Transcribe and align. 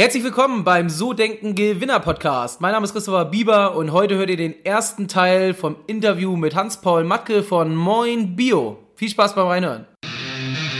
Herzlich 0.00 0.22
willkommen 0.22 0.62
beim 0.62 0.88
So 0.90 1.12
Denken 1.12 1.56
Gewinner 1.56 1.98
Podcast. 1.98 2.60
Mein 2.60 2.70
Name 2.70 2.84
ist 2.84 2.92
Christopher 2.92 3.24
Bieber 3.24 3.74
und 3.74 3.90
heute 3.90 4.14
hört 4.14 4.30
ihr 4.30 4.36
den 4.36 4.64
ersten 4.64 5.08
Teil 5.08 5.54
vom 5.54 5.74
Interview 5.88 6.36
mit 6.36 6.54
Hans-Paul 6.54 7.02
Matke 7.02 7.42
von 7.42 7.74
Moin 7.74 8.36
Bio. 8.36 8.78
Viel 8.94 9.08
Spaß 9.08 9.34
beim 9.34 9.48
Reinhören. 9.48 9.88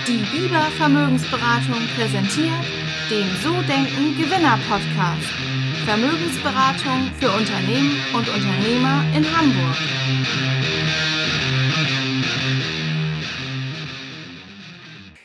Die 0.07 0.25
Bieber 0.31 0.62
Vermögensberatung 0.77 1.81
präsentiert 1.96 2.62
den 3.11 3.27
So 3.43 3.51
Denken 3.62 4.17
Gewinner 4.17 4.57
Podcast. 4.71 5.27
Vermögensberatung 5.85 7.11
für 7.19 7.30
Unternehmen 7.32 7.96
und 8.14 8.29
Unternehmer 8.29 9.03
in 9.16 9.27
Hamburg. 9.37 10.68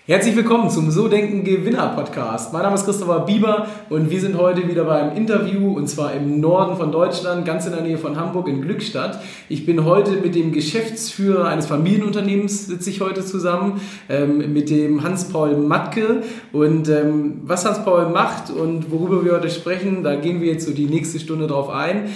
Herzlich 0.06 0.36
willkommen 0.36 0.70
zum 0.70 0.92
So 0.92 1.08
Denken 1.08 1.46
Gewinner 1.46 1.88
Podcast. 1.96 2.52
Mein 2.52 2.64
Name 2.64 2.76
ist 2.76 2.84
Christopher 2.84 3.22
Bieber 3.22 3.68
und 3.90 4.10
wir 4.10 4.20
sind 4.20 4.38
heute 4.38 4.68
wieder 4.68 4.84
beim 4.84 5.16
Interview 5.16 5.78
und 5.78 5.88
zwar 5.88 6.12
im 6.12 6.42
Norden 6.42 6.76
von 6.76 6.92
Deutschland, 6.92 7.46
ganz 7.46 7.66
in 7.68 7.72
der 7.72 7.84
Nähe 7.84 7.98
von 7.98 8.18
Hamburg 8.18 8.50
in 8.50 8.62
Glückstadt. 8.62 9.22
Ich 9.48 9.66
bin 9.66 9.86
heute 9.86 10.12
mit 10.18 10.36
dem 10.36 10.52
Geschäftsführer 10.52 11.48
eines 11.48 11.68
Familienunternehmens 11.68 12.68
sitze 12.68 12.90
ich 12.90 13.00
heute 13.00 13.24
zusammen, 13.24 13.80
ähm, 14.10 14.52
mit 14.52 14.70
dem 14.70 15.04
Hans-Paul 15.04 15.56
Matke 15.56 16.24
und 16.52 16.90
ähm, 16.90 17.40
was 17.46 17.64
Hans-Paul 17.64 18.10
macht 18.10 18.50
und 18.50 18.92
worüber 18.92 19.24
wir 19.24 19.32
heute 19.32 19.50
sprechen, 19.50 20.04
da 20.04 20.16
gehen 20.16 20.42
wir 20.42 20.52
jetzt 20.52 20.66
so 20.66 20.74
die 20.74 20.88
nächste 20.88 21.18
Stunde 21.18 21.48
drauf 21.48 21.70
ein. 21.70 22.10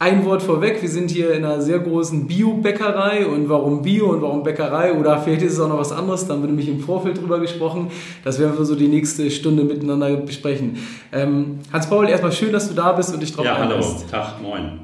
Ein 0.00 0.24
Wort 0.24 0.44
vorweg, 0.44 0.80
wir 0.80 0.88
sind 0.88 1.10
hier 1.10 1.32
in 1.32 1.44
einer 1.44 1.60
sehr 1.60 1.80
großen 1.80 2.28
Bio-Bäckerei 2.28 3.26
und 3.26 3.48
warum 3.48 3.82
Bio 3.82 4.10
und 4.10 4.22
warum 4.22 4.44
Bäckerei 4.44 4.92
oder 4.92 5.18
vielleicht 5.18 5.42
ist 5.42 5.54
es 5.54 5.60
auch 5.60 5.68
noch 5.68 5.78
was 5.78 5.90
anderes, 5.90 6.24
da 6.24 6.34
haben 6.34 6.42
wir 6.42 6.46
nämlich 6.46 6.68
im 6.68 6.78
Vorfeld 6.78 7.18
drüber 7.18 7.40
gesprochen, 7.40 7.88
das 8.22 8.38
werden 8.38 8.56
wir 8.56 8.64
so 8.64 8.76
die 8.76 8.86
nächste 8.86 9.28
Stunde 9.28 9.64
miteinander 9.64 10.16
besprechen. 10.18 10.76
Ähm, 11.10 11.58
Hans-Paul, 11.72 12.08
erstmal 12.08 12.30
schön, 12.30 12.52
dass 12.52 12.68
du 12.68 12.74
da 12.74 12.92
bist 12.92 13.12
und 13.12 13.20
dich 13.20 13.32
drauf 13.32 13.44
Ja, 13.44 13.58
hallo, 13.58 13.74
einlässt. 13.74 14.08
Tag, 14.08 14.40
moin. 14.40 14.78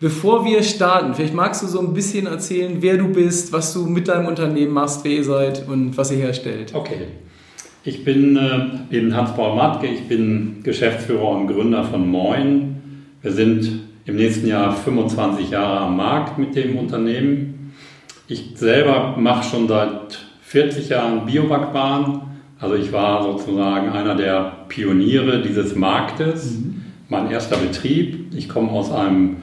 Bevor 0.00 0.46
wir 0.46 0.62
starten, 0.62 1.12
vielleicht 1.12 1.34
magst 1.34 1.62
du 1.62 1.66
so 1.66 1.80
ein 1.80 1.92
bisschen 1.92 2.26
erzählen, 2.26 2.78
wer 2.80 2.96
du 2.96 3.08
bist, 3.08 3.52
was 3.52 3.74
du 3.74 3.84
mit 3.84 4.08
deinem 4.08 4.26
Unternehmen 4.26 4.72
machst, 4.72 5.04
wer 5.04 5.12
ihr 5.12 5.24
seid 5.24 5.68
und 5.68 5.94
was 5.98 6.10
ihr 6.10 6.16
herstellt. 6.16 6.72
Okay. 6.74 7.08
Ich 7.84 8.02
bin 8.02 8.38
äh, 8.38 8.96
eben 8.96 9.14
Hans-Paul 9.14 9.56
Matke, 9.56 9.88
ich 9.88 10.08
bin 10.08 10.60
Geschäftsführer 10.62 11.28
und 11.28 11.48
Gründer 11.48 11.84
von 11.84 12.08
Moin. 12.08 12.80
Wir 13.20 13.32
sind 13.32 13.92
im 14.06 14.16
nächsten 14.16 14.46
Jahr 14.46 14.74
25 14.74 15.50
Jahre 15.50 15.80
am 15.80 15.96
Markt 15.96 16.38
mit 16.38 16.54
dem 16.56 16.76
Unternehmen. 16.76 17.72
Ich 18.28 18.52
selber 18.54 19.16
mache 19.18 19.48
schon 19.48 19.68
seit 19.68 20.18
40 20.42 20.90
Jahren 20.90 21.26
Biobackwaren. 21.26 22.22
Also 22.58 22.74
ich 22.74 22.92
war 22.92 23.22
sozusagen 23.22 23.90
einer 23.90 24.14
der 24.14 24.64
Pioniere 24.68 25.42
dieses 25.42 25.74
Marktes. 25.74 26.58
Mhm. 26.58 26.82
Mein 27.08 27.30
erster 27.30 27.56
Betrieb. 27.56 28.34
Ich 28.34 28.48
komme 28.48 28.70
aus 28.70 28.90
einem 28.92 29.36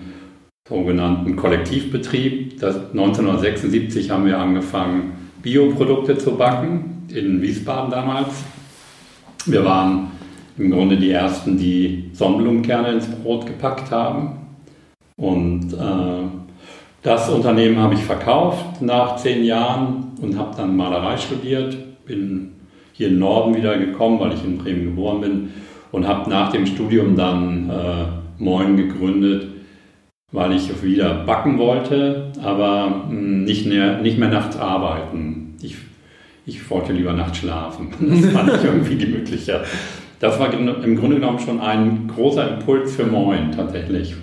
sogenannten 0.67 1.36
Kollektivbetrieb. 1.36 2.59
Das 2.59 2.76
1976 2.92 4.09
haben 4.09 4.26
wir 4.26 4.39
angefangen, 4.39 5.14
Bioprodukte 5.42 6.17
zu 6.17 6.38
backen, 6.38 7.08
in 7.14 7.42
Wiesbaden 7.42 7.92
damals. 7.92 8.30
Wir 9.45 9.66
waren 9.66 10.12
im 10.58 10.72
Grunde 10.72 10.98
die 10.98 11.12
Ersten, 11.12 11.58
die 11.58 12.12
Sonnenblumenkerne 12.14 12.89
ins 12.94 13.08
Brot 13.08 13.48
gepackt 13.48 13.92
haben. 13.92 14.42
Und 15.22 15.73
äh, 15.73 16.27
das 17.03 17.30
Unternehmen 17.30 17.77
habe 17.77 17.94
ich 17.94 18.03
verkauft 18.03 18.81
nach 18.81 19.17
zehn 19.17 19.44
Jahren 19.44 20.14
und 20.19 20.38
habe 20.38 20.58
dann 20.58 20.75
Malerei 20.75 21.16
studiert. 21.17 21.77
Bin 22.05 22.53
hier 22.94 23.09
im 23.09 23.19
Norden 23.19 23.55
wieder 23.55 23.77
gekommen, 23.77 24.19
weil 24.19 24.33
ich 24.33 24.44
in 24.44 24.58
Bremen 24.58 24.83
geboren 24.83 25.22
bin 25.22 25.49
und 25.92 26.08
habe 26.08 26.27
nach 26.27 26.52
dem 26.52 26.66
Studium 26.66 27.16
dann 27.16 27.69
äh, 27.69 28.44
Moin 28.44 28.75
gegründet, 28.77 29.47
weil 30.31 30.53
ich 30.53 30.81
wieder 30.81 31.14
backen 31.23 31.59
wollte, 31.59 32.31
aber 32.44 33.05
hm, 33.08 33.44
nicht, 33.44 33.67
mehr, 33.67 34.02
nicht 34.02 34.17
mehr 34.17 34.30
nachts 34.30 34.58
arbeiten. 34.58 35.55
Ich, 35.61 35.76
ich 36.48 36.67
wollte 36.71 36.93
lieber 36.93 37.14
nachts 37.14 37.38
schlafen. 37.38 37.93
Das 37.99 38.32
fand 38.32 38.53
ich 38.55 38.64
irgendwie 38.64 38.98
gemütlicher. 38.98 39.61
Das 40.20 40.39
war 40.39 40.52
im 40.52 40.95
Grunde 40.95 41.15
genommen 41.17 41.39
schon 41.39 41.59
ein 41.59 42.08
großer 42.08 42.58
Impuls 42.58 42.95
für 42.95 43.05
Moin 43.05 43.52
tatsächlich, 43.52 44.15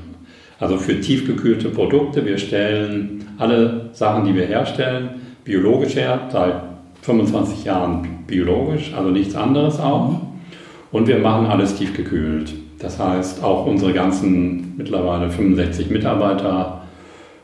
also 0.58 0.76
für 0.76 1.00
tiefgekühlte 1.00 1.68
Produkte. 1.68 2.24
Wir 2.24 2.38
stellen 2.38 3.26
alle 3.38 3.90
Sachen, 3.92 4.24
die 4.24 4.34
wir 4.34 4.46
herstellen, 4.46 5.10
biologisch 5.44 5.96
her, 5.96 6.28
seit 6.30 6.54
25 7.02 7.64
Jahren 7.64 8.24
biologisch, 8.26 8.92
also 8.96 9.10
nichts 9.10 9.34
anderes 9.34 9.78
auch. 9.80 10.20
Und 10.90 11.06
wir 11.06 11.18
machen 11.18 11.46
alles 11.46 11.76
tiefgekühlt. 11.76 12.52
Das 12.78 12.98
heißt, 12.98 13.42
auch 13.42 13.66
unsere 13.66 13.92
ganzen 13.92 14.74
mittlerweile 14.76 15.30
65 15.30 15.90
Mitarbeiter 15.90 16.82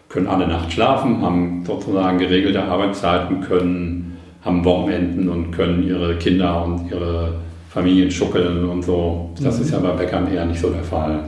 können 0.08 0.26
alle 0.26 0.46
Nacht 0.46 0.72
schlafen, 0.72 1.22
haben 1.22 1.64
sozusagen 1.66 2.18
geregelte 2.18 2.62
Arbeitszeiten, 2.62 3.40
können, 3.40 4.16
haben 4.44 4.64
Wochenenden 4.64 5.28
und 5.28 5.50
können 5.50 5.82
ihre 5.82 6.16
Kinder 6.16 6.64
und 6.64 6.90
ihre 6.90 7.34
Familien 7.70 8.10
schuckeln 8.10 8.68
und 8.68 8.84
so. 8.84 9.30
Das 9.42 9.56
mhm. 9.56 9.64
ist 9.64 9.70
ja 9.72 9.78
bei 9.80 9.90
Bäckern 9.90 10.32
eher 10.32 10.44
nicht 10.44 10.60
so 10.60 10.70
der 10.70 10.84
Fall. 10.84 11.20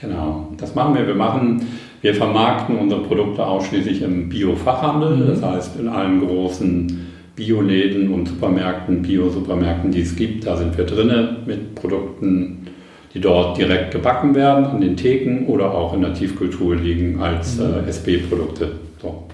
Genau, 0.00 0.48
das 0.56 0.74
machen 0.74 0.94
wir. 0.94 1.06
Wir 1.06 1.14
machen, 1.14 1.66
wir 2.00 2.14
vermarkten 2.14 2.76
unsere 2.76 3.02
Produkte 3.02 3.44
ausschließlich 3.44 4.02
im 4.02 4.28
Bio-Fachhandel, 4.28 5.16
mhm. 5.16 5.26
das 5.26 5.42
heißt 5.42 5.78
in 5.78 5.88
allen 5.88 6.20
großen 6.26 7.06
Bioläden 7.36 8.12
und 8.12 8.28
Supermärkten, 8.28 9.02
Bio-Supermärkten, 9.02 9.90
die 9.90 10.02
es 10.02 10.16
gibt. 10.16 10.46
Da 10.46 10.56
sind 10.56 10.76
wir 10.76 10.84
drinne 10.84 11.36
mit 11.46 11.74
Produkten, 11.74 12.66
die 13.12 13.20
dort 13.20 13.58
direkt 13.58 13.92
gebacken 13.92 14.34
werden 14.34 14.64
an 14.64 14.80
den 14.80 14.96
Theken 14.96 15.46
oder 15.46 15.74
auch 15.74 15.94
in 15.94 16.00
der 16.00 16.14
Tiefkultur 16.14 16.76
liegen 16.76 17.20
als 17.20 17.58
mhm. 17.58 17.84
äh, 17.86 17.88
SB-Produkte. 17.88 18.72
So. 19.02 19.24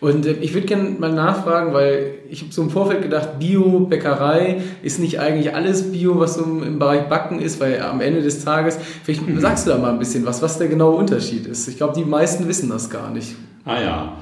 Und 0.00 0.26
äh, 0.26 0.32
ich 0.40 0.54
würde 0.54 0.66
gerne 0.66 0.90
mal 0.98 1.12
nachfragen, 1.12 1.72
weil 1.72 2.14
ich 2.28 2.42
habe 2.42 2.52
so 2.52 2.62
im 2.62 2.70
Vorfeld 2.70 3.02
gedacht, 3.02 3.38
Bio, 3.38 3.80
Bäckerei 3.80 4.60
ist 4.82 4.98
nicht 4.98 5.20
eigentlich 5.20 5.54
alles 5.54 5.90
Bio, 5.92 6.18
was 6.18 6.34
so 6.34 6.44
im 6.44 6.78
Bereich 6.78 7.08
Backen 7.08 7.40
ist, 7.40 7.60
weil 7.60 7.80
am 7.80 8.00
Ende 8.00 8.22
des 8.22 8.44
Tages, 8.44 8.78
vielleicht 9.04 9.26
mhm. 9.26 9.40
sagst 9.40 9.66
du 9.66 9.70
da 9.70 9.78
mal 9.78 9.92
ein 9.92 9.98
bisschen 9.98 10.26
was, 10.26 10.42
was 10.42 10.58
der 10.58 10.68
genaue 10.68 10.96
Unterschied 10.96 11.46
ist. 11.46 11.68
Ich 11.68 11.76
glaube, 11.76 11.94
die 11.96 12.04
meisten 12.04 12.46
wissen 12.48 12.68
das 12.68 12.90
gar 12.90 13.10
nicht. 13.10 13.36
Ah 13.64 13.80
ja. 13.80 14.12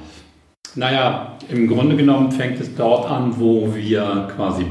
Naja, 0.75 1.37
im 1.49 1.67
Grunde 1.67 1.95
genommen 1.95 2.31
fängt 2.31 2.59
es 2.59 2.75
dort 2.75 3.09
an, 3.09 3.35
wo 3.37 3.73
wir 3.73 4.27
quasi 4.35 4.65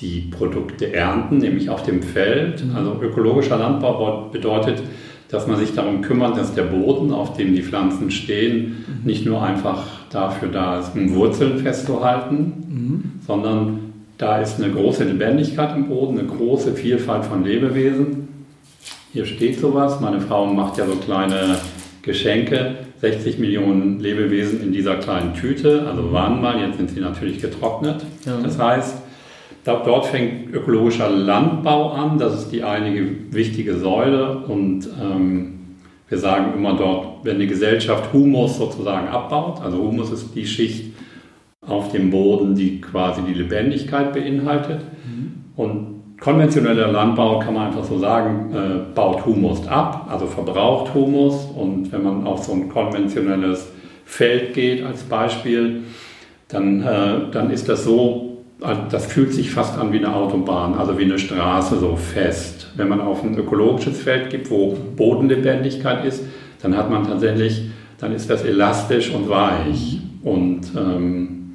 die 0.00 0.22
Produkte 0.30 0.92
ernten, 0.92 1.38
nämlich 1.38 1.70
auf 1.70 1.82
dem 1.82 2.02
Feld. 2.02 2.64
Mhm. 2.64 2.76
Also 2.76 3.00
ökologischer 3.00 3.56
Landbau 3.56 4.28
bedeutet, 4.30 4.82
dass 5.28 5.46
man 5.46 5.56
sich 5.56 5.74
darum 5.74 6.02
kümmert, 6.02 6.36
dass 6.36 6.54
der 6.54 6.64
Boden, 6.64 7.12
auf 7.12 7.36
dem 7.36 7.54
die 7.54 7.62
Pflanzen 7.62 8.10
stehen, 8.10 8.84
mhm. 8.86 9.04
nicht 9.04 9.26
nur 9.26 9.42
einfach 9.42 10.03
dafür 10.14 10.48
da 10.48 10.80
ist, 10.80 10.94
um 10.94 11.14
Wurzeln 11.14 11.58
festzuhalten, 11.58 12.52
mhm. 12.68 13.12
sondern 13.26 13.80
da 14.18 14.38
ist 14.38 14.62
eine 14.62 14.72
große 14.72 15.04
Lebendigkeit 15.04 15.74
im 15.76 15.88
Boden, 15.88 16.18
eine 16.18 16.28
große 16.28 16.74
Vielfalt 16.74 17.24
von 17.24 17.44
Lebewesen. 17.44 18.28
Hier 19.12 19.26
steht 19.26 19.58
sowas. 19.58 20.00
Meine 20.00 20.20
Frau 20.20 20.46
macht 20.46 20.78
ja 20.78 20.86
so 20.86 20.96
kleine 20.96 21.56
Geschenke. 22.02 22.76
60 23.00 23.38
Millionen 23.38 24.00
Lebewesen 24.00 24.62
in 24.62 24.72
dieser 24.72 24.96
kleinen 24.96 25.34
Tüte, 25.34 25.86
also 25.86 26.12
waren 26.12 26.40
mal, 26.40 26.58
jetzt 26.58 26.78
sind 26.78 26.88
sie 26.88 27.00
natürlich 27.00 27.38
getrocknet. 27.38 28.02
Ja. 28.24 28.38
Das 28.42 28.58
heißt, 28.58 28.96
Dort 29.64 30.06
fängt 30.06 30.52
ökologischer 30.52 31.08
Landbau 31.08 31.92
an, 31.92 32.18
das 32.18 32.34
ist 32.34 32.50
die 32.50 32.62
einige 32.62 33.32
wichtige 33.32 33.78
Säule 33.78 34.40
und 34.46 34.86
ähm, 35.02 35.53
wir 36.08 36.18
sagen 36.18 36.52
immer 36.54 36.76
dort, 36.76 37.24
wenn 37.24 37.38
die 37.38 37.46
Gesellschaft 37.46 38.12
Humus 38.12 38.58
sozusagen 38.58 39.08
abbaut, 39.08 39.60
also 39.62 39.78
Humus 39.78 40.10
ist 40.10 40.34
die 40.34 40.46
Schicht 40.46 40.92
auf 41.66 41.92
dem 41.92 42.10
Boden, 42.10 42.54
die 42.54 42.80
quasi 42.80 43.22
die 43.22 43.34
Lebendigkeit 43.34 44.12
beinhaltet 44.12 44.80
mhm. 45.06 45.44
und 45.56 45.94
konventioneller 46.20 46.90
Landbau 46.90 47.38
kann 47.38 47.54
man 47.54 47.66
einfach 47.68 47.84
so 47.84 47.98
sagen, 47.98 48.54
äh, 48.54 48.94
baut 48.94 49.26
Humus 49.26 49.66
ab, 49.66 50.06
also 50.10 50.26
verbraucht 50.26 50.94
Humus 50.94 51.46
und 51.56 51.90
wenn 51.92 52.02
man 52.02 52.26
auf 52.26 52.44
so 52.44 52.52
ein 52.52 52.68
konventionelles 52.68 53.70
Feld 54.04 54.54
geht 54.54 54.84
als 54.84 55.02
Beispiel, 55.02 55.82
dann, 56.48 56.82
äh, 56.82 57.30
dann 57.30 57.50
ist 57.50 57.68
das 57.68 57.84
so, 57.84 58.23
das 58.60 59.06
fühlt 59.06 59.32
sich 59.32 59.50
fast 59.50 59.78
an 59.78 59.92
wie 59.92 59.98
eine 59.98 60.14
Autobahn, 60.14 60.74
also 60.74 60.98
wie 60.98 61.04
eine 61.04 61.18
Straße 61.18 61.78
so 61.78 61.96
fest. 61.96 62.70
Wenn 62.76 62.88
man 62.88 63.00
auf 63.00 63.22
ein 63.22 63.36
ökologisches 63.36 64.00
Feld 64.00 64.30
gibt, 64.30 64.50
wo 64.50 64.76
Bodenlebendigkeit 64.96 66.04
ist, 66.04 66.24
dann 66.62 66.76
hat 66.76 66.90
man 66.90 67.06
tatsächlich, 67.06 67.70
dann 67.98 68.12
ist 68.12 68.30
das 68.30 68.44
elastisch 68.44 69.12
und 69.12 69.28
weich. 69.28 70.00
Und 70.22 70.62
ähm, 70.76 71.52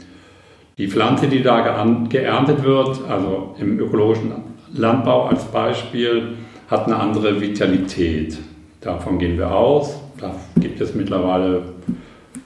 die 0.77 0.87
Pflanze, 0.87 1.27
die 1.27 1.41
da 1.41 1.83
geerntet 2.09 2.63
wird, 2.63 2.99
also 3.09 3.55
im 3.59 3.79
ökologischen 3.79 4.31
Landbau 4.73 5.25
als 5.25 5.45
Beispiel, 5.45 6.35
hat 6.69 6.85
eine 6.85 6.97
andere 6.97 7.41
Vitalität. 7.41 8.37
Davon 8.81 9.17
gehen 9.17 9.37
wir 9.37 9.51
aus. 9.51 9.99
Da 10.19 10.35
gibt 10.59 10.79
es 10.79 10.93
mittlerweile 10.93 11.63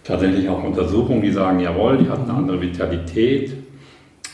tatsächlich 0.03 0.47
auch 0.49 0.63
Untersuchungen, 0.63 1.21
die 1.21 1.31
sagen, 1.31 1.59
jawohl, 1.59 1.97
die 1.97 2.09
hat 2.09 2.19
eine 2.19 2.33
andere 2.33 2.61
Vitalität. 2.61 3.62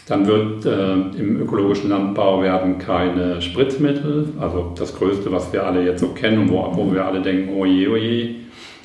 Dann 0.09 0.25
wird 0.25 0.65
äh, 0.65 0.93
im 0.93 1.39
ökologischen 1.39 1.91
Landbau 1.91 2.41
werden 2.41 2.79
keine 2.79 3.43
Spritzmittel, 3.43 4.29
also 4.39 4.73
das 4.75 4.95
Größte, 4.95 5.31
was 5.31 5.53
wir 5.53 5.67
alle 5.67 5.85
jetzt 5.85 5.99
so 5.99 6.07
kennen 6.07 6.39
und 6.39 6.49
wo, 6.49 6.67
wo 6.73 6.91
wir 6.91 7.05
alle 7.05 7.21
denken, 7.21 7.53
oje, 7.53 7.91
oje, 7.91 8.29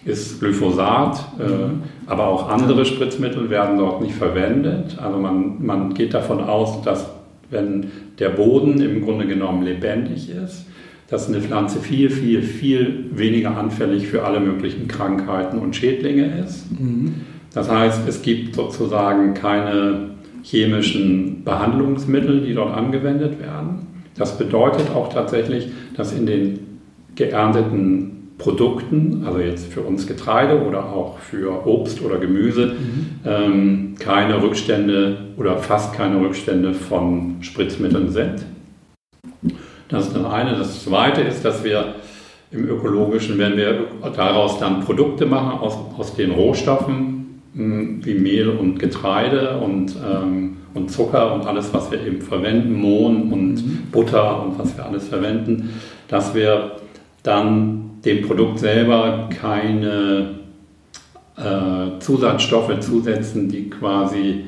ist 0.04 0.38
Glyphosat, 0.40 1.16
äh, 1.38 2.10
aber 2.10 2.26
auch 2.28 2.50
andere 2.50 2.84
Spritzmittel 2.84 3.48
werden 3.48 3.78
dort 3.78 4.02
nicht 4.02 4.14
verwendet. 4.14 4.98
Also 5.02 5.18
man, 5.18 5.64
man 5.64 5.94
geht 5.94 6.12
davon 6.12 6.40
aus, 6.40 6.82
dass 6.82 7.08
wenn 7.48 7.90
der 8.18 8.28
Boden 8.28 8.82
im 8.82 9.02
Grunde 9.02 9.26
genommen 9.26 9.62
lebendig 9.62 10.28
ist, 10.28 10.66
dass 11.08 11.28
eine 11.28 11.40
Pflanze 11.40 11.78
viel, 11.78 12.10
viel, 12.10 12.42
viel 12.42 13.06
weniger 13.12 13.56
anfällig 13.56 14.08
für 14.08 14.24
alle 14.24 14.40
möglichen 14.40 14.88
Krankheiten 14.88 15.58
und 15.58 15.74
Schädlinge 15.74 16.38
ist. 16.44 16.70
Mhm. 16.70 17.14
Das 17.54 17.70
heißt, 17.70 18.06
es 18.06 18.20
gibt 18.20 18.56
sozusagen 18.56 19.32
keine 19.32 20.13
chemischen 20.44 21.42
Behandlungsmittel, 21.42 22.42
die 22.42 22.54
dort 22.54 22.76
angewendet 22.76 23.40
werden. 23.40 23.86
Das 24.14 24.38
bedeutet 24.38 24.90
auch 24.94 25.12
tatsächlich, 25.12 25.68
dass 25.96 26.12
in 26.12 26.26
den 26.26 26.58
geernteten 27.16 28.34
Produkten, 28.38 29.24
also 29.24 29.38
jetzt 29.38 29.72
für 29.72 29.80
uns 29.80 30.06
Getreide 30.06 30.60
oder 30.62 30.92
auch 30.92 31.18
für 31.18 31.66
Obst 31.66 32.02
oder 32.02 32.18
Gemüse, 32.18 32.66
mhm. 32.66 33.06
ähm, 33.24 33.94
keine 33.98 34.42
Rückstände 34.42 35.16
oder 35.36 35.56
fast 35.58 35.94
keine 35.94 36.20
Rückstände 36.20 36.74
von 36.74 37.36
Spritzmitteln 37.40 38.10
sind. 38.10 38.44
Das 39.88 40.08
ist 40.08 40.16
das 40.16 40.24
eine. 40.24 40.56
Das 40.56 40.84
zweite 40.84 41.22
ist, 41.22 41.44
dass 41.44 41.64
wir 41.64 41.94
im 42.50 42.68
ökologischen, 42.68 43.38
wenn 43.38 43.56
wir 43.56 43.86
daraus 44.14 44.58
dann 44.58 44.80
Produkte 44.80 45.26
machen 45.26 45.58
aus, 45.58 45.76
aus 45.96 46.14
den 46.14 46.32
Rohstoffen, 46.32 47.23
wie 47.54 48.14
Mehl 48.14 48.48
und 48.48 48.78
Getreide 48.78 49.58
und, 49.58 49.94
ähm, 50.04 50.56
und 50.74 50.90
Zucker 50.90 51.32
und 51.34 51.46
alles, 51.46 51.72
was 51.72 51.90
wir 51.90 52.04
eben 52.04 52.20
verwenden, 52.20 52.74
Mohn 52.74 53.32
und 53.32 53.54
mhm. 53.54 53.78
Butter 53.92 54.44
und 54.44 54.58
was 54.58 54.76
wir 54.76 54.84
alles 54.84 55.08
verwenden, 55.08 55.80
dass 56.08 56.34
wir 56.34 56.72
dann 57.22 58.00
dem 58.04 58.22
Produkt 58.22 58.58
selber 58.58 59.28
keine 59.30 60.40
äh, 61.36 62.00
Zusatzstoffe 62.00 62.80
zusetzen, 62.80 63.48
die 63.48 63.70
quasi 63.70 64.44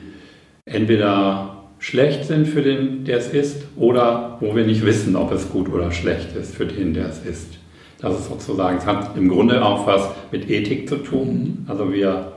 entweder 0.64 1.56
schlecht 1.78 2.24
sind 2.24 2.48
für 2.48 2.62
den, 2.62 3.04
der 3.04 3.18
es 3.18 3.28
isst, 3.28 3.62
oder 3.76 4.36
wo 4.40 4.56
wir 4.56 4.66
nicht 4.66 4.84
wissen, 4.84 5.14
ob 5.14 5.32
es 5.32 5.50
gut 5.50 5.72
oder 5.72 5.92
schlecht 5.92 6.34
ist 6.34 6.54
für 6.54 6.66
den, 6.66 6.92
der 6.92 7.08
es 7.08 7.24
isst. 7.24 7.58
Das 8.00 8.18
ist 8.18 8.28
sozusagen, 8.28 8.78
es 8.78 8.86
hat 8.86 9.16
im 9.16 9.28
Grunde 9.28 9.64
auch 9.64 9.86
was 9.86 10.10
mit 10.32 10.50
Ethik 10.50 10.88
zu 10.88 10.96
tun. 10.96 11.64
Mhm. 11.64 11.70
Also 11.70 11.92
wir 11.92 12.32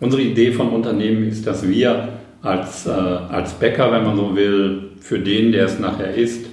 Unsere 0.00 0.22
Idee 0.22 0.52
von 0.52 0.70
Unternehmen 0.70 1.24
ist, 1.24 1.46
dass 1.46 1.66
wir 1.68 2.08
als, 2.42 2.86
äh, 2.86 2.90
als 2.90 3.54
Bäcker, 3.54 3.90
wenn 3.92 4.04
man 4.04 4.16
so 4.16 4.36
will, 4.36 4.90
für 5.00 5.18
den, 5.18 5.52
der 5.52 5.66
es 5.66 5.78
nachher 5.78 6.14
isst, 6.14 6.46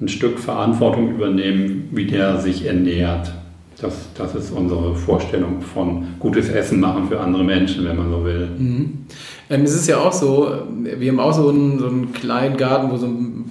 ein 0.00 0.08
Stück 0.08 0.38
Verantwortung 0.38 1.10
übernehmen, 1.10 1.88
wie 1.92 2.06
der 2.06 2.38
sich 2.38 2.66
ernährt. 2.66 3.32
Das, 3.80 4.08
das 4.14 4.34
ist 4.34 4.50
unsere 4.50 4.94
Vorstellung 4.94 5.62
von 5.62 6.08
gutes 6.18 6.50
Essen 6.50 6.80
machen 6.80 7.08
für 7.08 7.20
andere 7.20 7.44
Menschen, 7.44 7.84
wenn 7.86 7.96
man 7.96 8.10
so 8.10 8.24
will. 8.24 8.48
Mhm. 8.58 8.98
Ähm, 9.48 9.62
es 9.62 9.74
ist 9.74 9.88
ja 9.88 9.98
auch 9.98 10.12
so, 10.12 10.52
wir 10.82 11.10
haben 11.10 11.20
auch 11.20 11.32
so 11.32 11.48
einen, 11.48 11.78
so 11.78 11.86
einen 11.86 12.12
kleinen 12.12 12.56
Garten, 12.56 12.90
wo 12.90 12.96
so 12.96 13.06
ein 13.06 13.44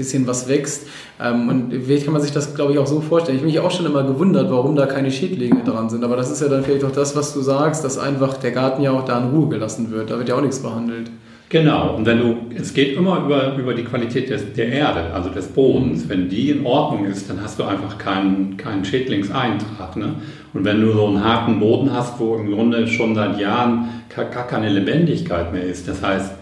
bisschen 0.00 0.26
was 0.26 0.48
wächst. 0.48 0.86
Ähm, 1.20 1.48
und 1.48 1.72
vielleicht 1.84 2.04
kann 2.04 2.12
man 2.12 2.22
sich 2.22 2.32
das, 2.32 2.54
glaube 2.54 2.72
ich, 2.72 2.78
auch 2.78 2.86
so 2.86 3.00
vorstellen. 3.00 3.36
Ich 3.36 3.42
habe 3.42 3.52
mich 3.52 3.60
auch 3.60 3.70
schon 3.70 3.86
immer 3.86 4.02
gewundert, 4.02 4.50
warum 4.50 4.76
da 4.76 4.86
keine 4.86 5.10
Schädlinge 5.10 5.62
dran 5.64 5.90
sind. 5.90 6.02
Aber 6.04 6.16
das 6.16 6.30
ist 6.30 6.40
ja 6.40 6.48
dann 6.48 6.64
vielleicht 6.64 6.84
auch 6.84 6.92
das, 6.92 7.14
was 7.14 7.34
du 7.34 7.40
sagst, 7.40 7.84
dass 7.84 7.98
einfach 7.98 8.38
der 8.38 8.52
Garten 8.52 8.82
ja 8.82 8.92
auch 8.92 9.04
da 9.04 9.18
in 9.18 9.30
Ruhe 9.30 9.48
gelassen 9.48 9.90
wird. 9.90 10.10
Da 10.10 10.18
wird 10.18 10.28
ja 10.28 10.36
auch 10.36 10.42
nichts 10.42 10.60
behandelt. 10.60 11.10
Genau, 11.50 11.96
und 11.96 12.06
wenn 12.06 12.20
du, 12.20 12.36
es 12.54 12.72
geht 12.72 12.96
immer 12.96 13.24
über, 13.24 13.56
über 13.56 13.74
die 13.74 13.82
Qualität 13.82 14.30
des, 14.30 14.52
der 14.52 14.68
Erde, 14.68 15.12
also 15.12 15.30
des 15.30 15.48
Bodens. 15.48 16.08
Wenn 16.08 16.28
die 16.28 16.50
in 16.50 16.64
Ordnung 16.64 17.06
ist, 17.06 17.28
dann 17.28 17.42
hast 17.42 17.58
du 17.58 17.64
einfach 17.64 17.98
keinen, 17.98 18.56
keinen 18.56 18.84
Schädlingseintrag. 18.84 19.96
Ne? 19.96 20.14
Und 20.54 20.64
wenn 20.64 20.80
du 20.80 20.92
so 20.92 21.08
einen 21.08 21.24
harten 21.24 21.58
Boden 21.58 21.92
hast, 21.92 22.20
wo 22.20 22.36
im 22.36 22.52
Grunde 22.52 22.86
schon 22.86 23.16
seit 23.16 23.40
Jahren 23.40 23.88
gar 24.14 24.46
keine 24.46 24.68
Lebendigkeit 24.68 25.52
mehr 25.52 25.64
ist, 25.64 25.88
das 25.88 26.02
heißt, 26.02 26.34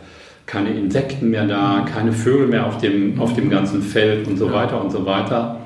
keine 0.49 0.71
Insekten 0.71 1.29
mehr 1.29 1.47
da, 1.47 1.87
keine 1.93 2.11
Vögel 2.11 2.49
mehr 2.49 2.67
auf 2.67 2.79
dem, 2.79 3.21
auf 3.21 3.35
dem 3.35 3.51
ganzen 3.51 3.83
Feld 3.83 4.27
und 4.27 4.39
so 4.39 4.51
weiter 4.51 4.83
und 4.83 4.91
so 4.91 5.05
weiter. 5.05 5.61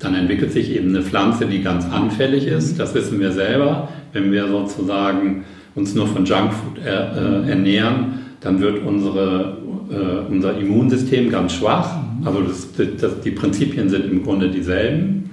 Dann 0.00 0.14
entwickelt 0.14 0.52
sich 0.52 0.74
eben 0.74 0.88
eine 0.88 1.02
Pflanze, 1.02 1.46
die 1.46 1.62
ganz 1.62 1.86
anfällig 1.86 2.48
ist. 2.48 2.78
Das 2.80 2.94
wissen 2.94 3.20
wir 3.20 3.30
selber. 3.30 3.88
Wenn 4.12 4.32
wir 4.32 4.48
sozusagen 4.48 5.44
uns 5.76 5.94
nur 5.94 6.08
von 6.08 6.24
Junkfood 6.24 6.84
er, 6.84 7.44
äh, 7.44 7.50
ernähren, 7.50 8.26
dann 8.40 8.60
wird 8.60 8.84
unsere, 8.84 9.56
äh, 9.88 10.32
unser 10.32 10.58
Immunsystem 10.58 11.30
ganz 11.30 11.52
schwach. 11.52 11.96
Also 12.24 12.40
das, 12.42 12.68
das, 13.00 13.20
die 13.20 13.30
Prinzipien 13.30 13.88
sind 13.88 14.04
im 14.10 14.24
Grunde 14.24 14.50
dieselben. 14.50 15.30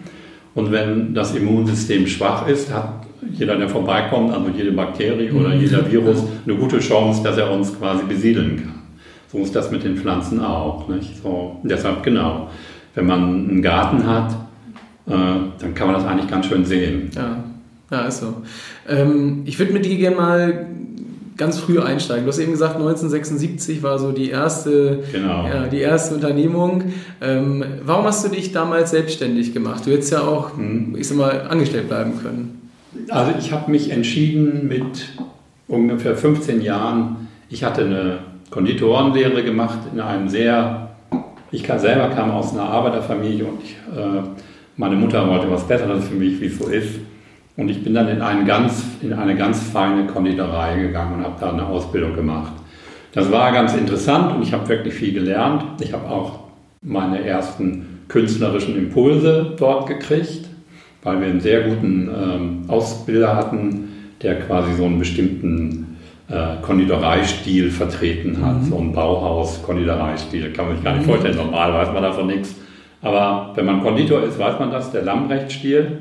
Und 0.55 0.71
wenn 0.71 1.13
das 1.13 1.35
Immunsystem 1.35 2.05
schwach 2.07 2.47
ist, 2.47 2.71
hat 2.73 3.05
jeder, 3.31 3.55
der 3.55 3.69
vorbeikommt, 3.69 4.31
also 4.31 4.49
jede 4.55 4.71
Bakterie 4.71 5.31
oder 5.31 5.49
mhm. 5.49 5.61
jeder 5.61 5.91
Virus, 5.91 6.23
eine 6.45 6.55
gute 6.55 6.79
Chance, 6.79 7.23
dass 7.23 7.37
er 7.37 7.51
uns 7.51 7.77
quasi 7.77 8.03
besiedeln 8.03 8.57
kann. 8.57 8.73
So 9.31 9.39
ist 9.39 9.55
das 9.55 9.71
mit 9.71 9.83
den 9.83 9.97
Pflanzen 9.97 10.39
auch. 10.39 10.87
Nicht? 10.87 11.17
So, 11.23 11.59
deshalb 11.63 12.03
genau, 12.03 12.49
wenn 12.93 13.07
man 13.07 13.49
einen 13.49 13.61
Garten 13.61 14.05
hat, 14.05 14.31
äh, 15.07 15.11
dann 15.59 15.73
kann 15.73 15.87
man 15.87 15.95
das 15.95 16.05
eigentlich 16.05 16.29
ganz 16.29 16.45
schön 16.45 16.65
sehen. 16.65 17.09
Ja, 17.15 17.43
ja 17.89 18.01
ist 18.05 18.19
so. 18.19 18.43
Ähm, 18.87 19.41
ich 19.45 19.57
würde 19.57 19.73
mit 19.73 19.85
dir 19.85 19.97
gerne 19.97 20.15
mal 20.15 20.65
ganz 21.37 21.59
früh 21.59 21.79
einsteigen. 21.79 22.25
Du 22.25 22.31
hast 22.31 22.39
eben 22.39 22.51
gesagt, 22.51 22.75
1976 22.75 23.83
war 23.83 23.99
so 23.99 24.11
die 24.11 24.29
erste, 24.29 25.03
genau. 25.11 25.47
ja, 25.47 25.67
die 25.67 25.79
erste 25.79 26.15
Unternehmung. 26.15 26.83
Ähm, 27.21 27.63
warum 27.83 28.05
hast 28.05 28.25
du 28.25 28.29
dich 28.29 28.51
damals 28.51 28.91
selbstständig 28.91 29.53
gemacht? 29.53 29.85
Du 29.85 29.91
hättest 29.91 30.11
ja 30.11 30.21
auch, 30.21 30.55
hm. 30.57 30.95
ich 30.97 31.07
sag 31.07 31.17
mal, 31.17 31.47
angestellt 31.49 31.87
bleiben 31.87 32.13
können. 32.21 32.69
Also 33.09 33.33
ich 33.39 33.51
habe 33.51 33.71
mich 33.71 33.89
entschieden 33.89 34.67
mit 34.67 35.09
ungefähr 35.67 36.15
15 36.15 36.61
Jahren, 36.61 37.27
ich 37.49 37.63
hatte 37.63 37.85
eine 37.85 38.19
Konditorenlehre 38.51 39.43
gemacht 39.43 39.79
in 39.91 39.99
einem 39.99 40.29
sehr, 40.29 40.89
ich 41.51 41.65
selber 41.65 42.09
kam 42.09 42.31
aus 42.31 42.53
einer 42.53 42.63
Arbeiterfamilie 42.63 43.45
und 43.45 43.63
ich, 43.63 43.71
äh, 43.71 44.21
meine 44.77 44.95
Mutter 44.95 45.27
wollte 45.27 45.49
was 45.49 45.67
Besseres 45.67 46.05
für 46.05 46.15
mich, 46.15 46.39
wie 46.39 46.47
es 46.47 46.57
so 46.57 46.67
ist. 46.67 46.99
Und 47.55 47.69
ich 47.69 47.83
bin 47.83 47.93
dann 47.93 48.07
in, 48.07 48.21
einen 48.21 48.45
ganz, 48.45 48.83
in 49.01 49.13
eine 49.13 49.35
ganz 49.35 49.61
feine 49.61 50.07
Konditorei 50.07 50.79
gegangen 50.79 51.19
und 51.19 51.23
habe 51.23 51.35
da 51.39 51.51
eine 51.51 51.65
Ausbildung 51.65 52.15
gemacht. 52.15 52.53
Das 53.11 53.31
war 53.31 53.51
ganz 53.51 53.75
interessant 53.75 54.35
und 54.35 54.41
ich 54.41 54.53
habe 54.53 54.67
wirklich 54.69 54.93
viel 54.93 55.13
gelernt. 55.13 55.63
Ich 55.81 55.93
habe 55.93 56.09
auch 56.09 56.39
meine 56.81 57.23
ersten 57.23 57.99
künstlerischen 58.07 58.75
Impulse 58.75 59.53
dort 59.57 59.87
gekriegt 59.87 60.47
weil 61.03 61.19
wir 61.19 61.27
einen 61.27 61.41
sehr 61.41 61.61
guten 61.61 62.09
ähm, 62.09 62.63
Ausbilder 62.67 63.35
hatten, 63.35 63.89
der 64.21 64.39
quasi 64.39 64.73
so 64.73 64.85
einen 64.85 64.99
bestimmten 64.99 65.97
äh, 66.29 66.61
Konditoreistil 66.61 67.69
vertreten 67.69 68.43
hat, 68.43 68.61
mhm. 68.61 68.65
so 68.65 68.77
einen 68.77 68.93
Bauhaus-Konditoreistil. 68.93 70.53
Kann 70.53 70.67
man 70.67 70.75
sich 70.75 70.83
gar 70.83 70.95
nicht 70.95 71.05
vorstellen, 71.05 71.35
normal 71.35 71.73
weiß 71.73 71.93
man 71.93 72.03
davon 72.03 72.27
nichts. 72.27 72.55
Aber 73.01 73.51
wenn 73.55 73.65
man 73.65 73.83
Konditor 73.83 74.23
ist, 74.23 74.39
weiß 74.39 74.59
man 74.59 74.71
das, 74.71 74.91
der 74.91 75.03
Lambrecht-Stil. 75.03 75.97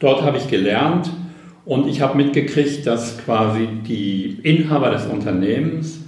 Dort 0.00 0.22
habe 0.22 0.38
ich 0.38 0.48
gelernt 0.48 1.10
und 1.64 1.88
ich 1.88 2.00
habe 2.00 2.16
mitgekriegt, 2.16 2.86
dass 2.86 3.18
quasi 3.18 3.68
die 3.86 4.38
Inhaber 4.42 4.90
des 4.90 5.06
Unternehmens 5.06 6.00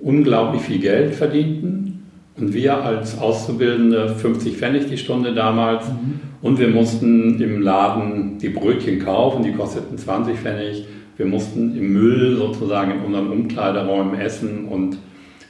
unglaublich 0.00 0.62
viel 0.62 0.78
Geld 0.78 1.14
verdienten 1.14 2.06
und 2.36 2.54
wir 2.54 2.82
als 2.82 3.18
Auszubildende 3.18 4.14
50 4.14 4.56
Pfennig 4.56 4.86
die 4.86 4.98
Stunde 4.98 5.34
damals 5.34 5.88
mhm. 5.88 6.20
Und 6.40 6.58
wir 6.58 6.68
mussten 6.68 7.40
im 7.40 7.62
Laden 7.62 8.38
die 8.38 8.48
Brötchen 8.48 9.00
kaufen, 9.00 9.42
die 9.42 9.52
kosteten 9.52 9.98
20 9.98 10.38
Pfennig. 10.38 10.86
Wir 11.16 11.26
mussten 11.26 11.76
im 11.76 11.92
Müll 11.92 12.36
sozusagen 12.36 12.92
in 12.92 13.00
unseren 13.00 13.30
Umkleideräumen 13.30 14.20
essen. 14.20 14.66
Und 14.66 14.98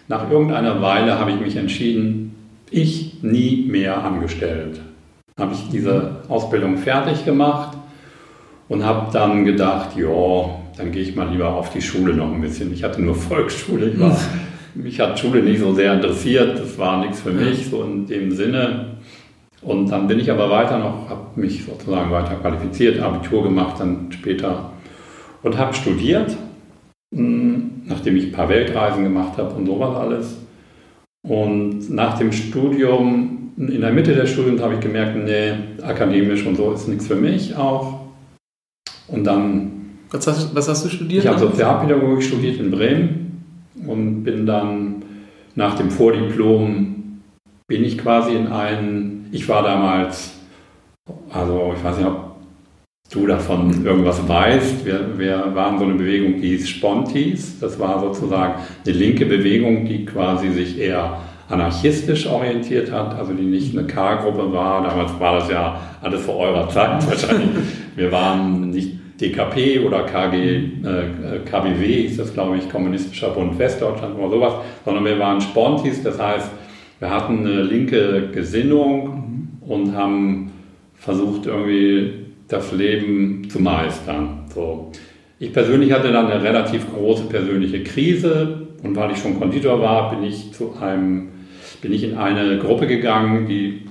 nach 0.08 0.30
irgendeiner 0.30 0.80
Weile 0.80 1.18
habe 1.18 1.32
ich 1.32 1.40
mich 1.40 1.56
entschieden, 1.56 2.34
ich 2.70 3.22
nie 3.22 3.66
mehr 3.68 4.02
angestellt. 4.02 4.80
Habe 5.38 5.52
ich 5.52 5.68
diese 5.70 6.17
Ausbildung 6.28 6.76
fertig 6.76 7.24
gemacht 7.24 7.76
und 8.68 8.84
habe 8.84 9.10
dann 9.12 9.44
gedacht, 9.44 9.96
ja, 9.96 10.50
dann 10.76 10.92
gehe 10.92 11.02
ich 11.02 11.16
mal 11.16 11.28
lieber 11.28 11.54
auf 11.54 11.70
die 11.70 11.82
Schule 11.82 12.14
noch 12.14 12.32
ein 12.32 12.40
bisschen. 12.40 12.72
Ich 12.72 12.84
hatte 12.84 13.02
nur 13.02 13.14
Volksschule. 13.14 13.90
Ich 13.90 14.00
war, 14.00 14.16
mich 14.74 15.00
hat 15.00 15.18
Schule 15.18 15.42
nicht 15.42 15.60
so 15.60 15.72
sehr 15.74 15.94
interessiert. 15.94 16.58
Das 16.58 16.78
war 16.78 17.00
nichts 17.00 17.20
für 17.20 17.32
mich, 17.32 17.68
so 17.68 17.82
in 17.82 18.06
dem 18.06 18.30
Sinne. 18.30 18.98
Und 19.62 19.90
dann 19.90 20.06
bin 20.06 20.20
ich 20.20 20.30
aber 20.30 20.50
weiter 20.50 20.78
noch, 20.78 21.08
habe 21.08 21.40
mich 21.40 21.64
sozusagen 21.64 22.12
weiter 22.12 22.36
qualifiziert, 22.36 23.00
Abitur 23.00 23.42
gemacht 23.42 23.80
dann 23.80 24.06
später 24.12 24.70
und 25.42 25.58
habe 25.58 25.74
studiert, 25.74 26.36
hm, 27.12 27.82
nachdem 27.86 28.16
ich 28.16 28.26
ein 28.26 28.32
paar 28.32 28.48
Weltreisen 28.48 29.02
gemacht 29.02 29.36
habe 29.36 29.54
und 29.54 29.66
sowas 29.66 29.96
alles. 29.96 30.36
Und 31.26 31.90
nach 31.90 32.18
dem 32.18 32.30
Studium, 32.30 33.37
in 33.58 33.80
der 33.80 33.92
Mitte 33.92 34.14
des 34.14 34.30
Studiums 34.30 34.62
habe 34.62 34.74
ich 34.74 34.80
gemerkt, 34.80 35.16
nee, 35.16 35.52
akademisch 35.82 36.46
und 36.46 36.56
so 36.56 36.72
ist 36.72 36.86
nichts 36.88 37.08
für 37.08 37.16
mich 37.16 37.56
auch. 37.56 38.00
Und 39.08 39.24
dann... 39.24 39.72
Was 40.10 40.26
hast, 40.26 40.54
was 40.54 40.68
hast 40.68 40.84
du 40.84 40.88
studiert? 40.88 41.24
Ich 41.24 41.28
habe 41.28 41.40
Sozialpädagogik 41.40 42.22
studiert 42.22 42.60
in 42.60 42.70
Bremen 42.70 43.42
und 43.86 44.22
bin 44.22 44.46
dann 44.46 45.02
nach 45.54 45.74
dem 45.74 45.90
Vordiplom 45.90 47.20
bin 47.66 47.84
ich 47.84 47.98
quasi 47.98 48.34
in 48.34 48.46
einen, 48.46 49.28
ich 49.32 49.48
war 49.48 49.62
damals, 49.62 50.34
also 51.30 51.74
ich 51.76 51.84
weiß 51.84 51.98
nicht, 51.98 52.06
ob 52.06 52.36
du 53.10 53.26
davon 53.26 53.84
irgendwas 53.84 54.26
weißt. 54.26 54.86
Wir, 54.86 55.18
wir 55.18 55.54
waren 55.54 55.78
so 55.78 55.84
eine 55.84 55.94
Bewegung, 55.94 56.40
die 56.40 56.50
hieß 56.56 56.68
Spontis. 56.68 57.58
Das 57.58 57.78
war 57.78 58.00
sozusagen 58.00 58.54
eine 58.86 58.94
linke 58.94 59.26
Bewegung, 59.26 59.84
die 59.84 60.06
quasi 60.06 60.50
sich 60.50 60.78
eher 60.78 61.18
anarchistisch 61.48 62.26
orientiert 62.26 62.92
hat, 62.92 63.14
also 63.14 63.32
die 63.32 63.44
nicht 63.44 63.76
eine 63.76 63.86
K-Gruppe 63.86 64.52
war. 64.52 64.82
Damals 64.82 65.18
war 65.18 65.38
das 65.38 65.50
ja 65.50 65.80
alles 66.02 66.22
vor 66.22 66.36
eurer 66.36 66.68
Zeit 66.68 67.06
wahrscheinlich. 67.08 67.48
Wir 67.96 68.12
waren 68.12 68.70
nicht 68.70 68.98
DKP 69.20 69.80
oder 69.80 70.02
KG, 70.02 70.56
äh, 70.56 71.40
KBW, 71.44 72.02
ist 72.02 72.18
das 72.18 72.32
glaube 72.32 72.58
ich, 72.58 72.70
Kommunistischer 72.70 73.30
Bund 73.30 73.58
Westdeutschland 73.58 74.16
oder 74.16 74.30
sowas, 74.30 74.54
sondern 74.84 75.04
wir 75.04 75.18
waren 75.18 75.40
Spontis, 75.40 76.02
das 76.02 76.20
heißt, 76.20 76.50
wir 77.00 77.10
hatten 77.10 77.38
eine 77.40 77.62
linke 77.62 78.28
Gesinnung 78.32 79.48
und 79.60 79.94
haben 79.96 80.52
versucht 80.94 81.46
irgendwie 81.46 82.26
das 82.48 82.72
Leben 82.72 83.48
zu 83.48 83.60
meistern. 83.60 84.44
So. 84.52 84.90
Ich 85.38 85.52
persönlich 85.52 85.92
hatte 85.92 86.10
dann 86.10 86.26
eine 86.26 86.42
relativ 86.42 86.92
große 86.92 87.24
persönliche 87.24 87.84
Krise 87.84 88.68
und 88.82 88.96
weil 88.96 89.12
ich 89.12 89.18
schon 89.18 89.38
Konditor 89.38 89.80
war, 89.80 90.10
bin 90.10 90.24
ich 90.24 90.52
zu 90.52 90.74
einem, 90.80 91.28
bin 91.80 91.92
ich 91.92 92.04
in 92.04 92.16
eine 92.16 92.58
Gruppe 92.58 92.86
gegangen, 92.86 93.46
die 93.46 93.82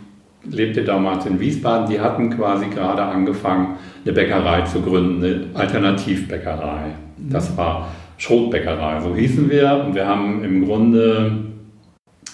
lebte 0.49 0.83
damals 0.83 1.25
in 1.25 1.39
Wiesbaden. 1.39 1.89
Die 1.89 1.99
hatten 1.99 2.29
quasi 2.29 2.67
gerade 2.67 3.03
angefangen, 3.03 3.75
eine 4.03 4.13
Bäckerei 4.13 4.61
zu 4.61 4.81
gründen, 4.81 5.23
eine 5.23 5.45
Alternativbäckerei. 5.53 6.91
Das 7.17 7.55
war 7.57 7.89
Schrotbäckerei, 8.17 8.99
so 9.01 9.15
hießen 9.15 9.49
wir. 9.49 9.83
Und 9.85 9.95
wir 9.95 10.07
haben 10.07 10.43
im 10.43 10.65
Grunde, 10.65 11.31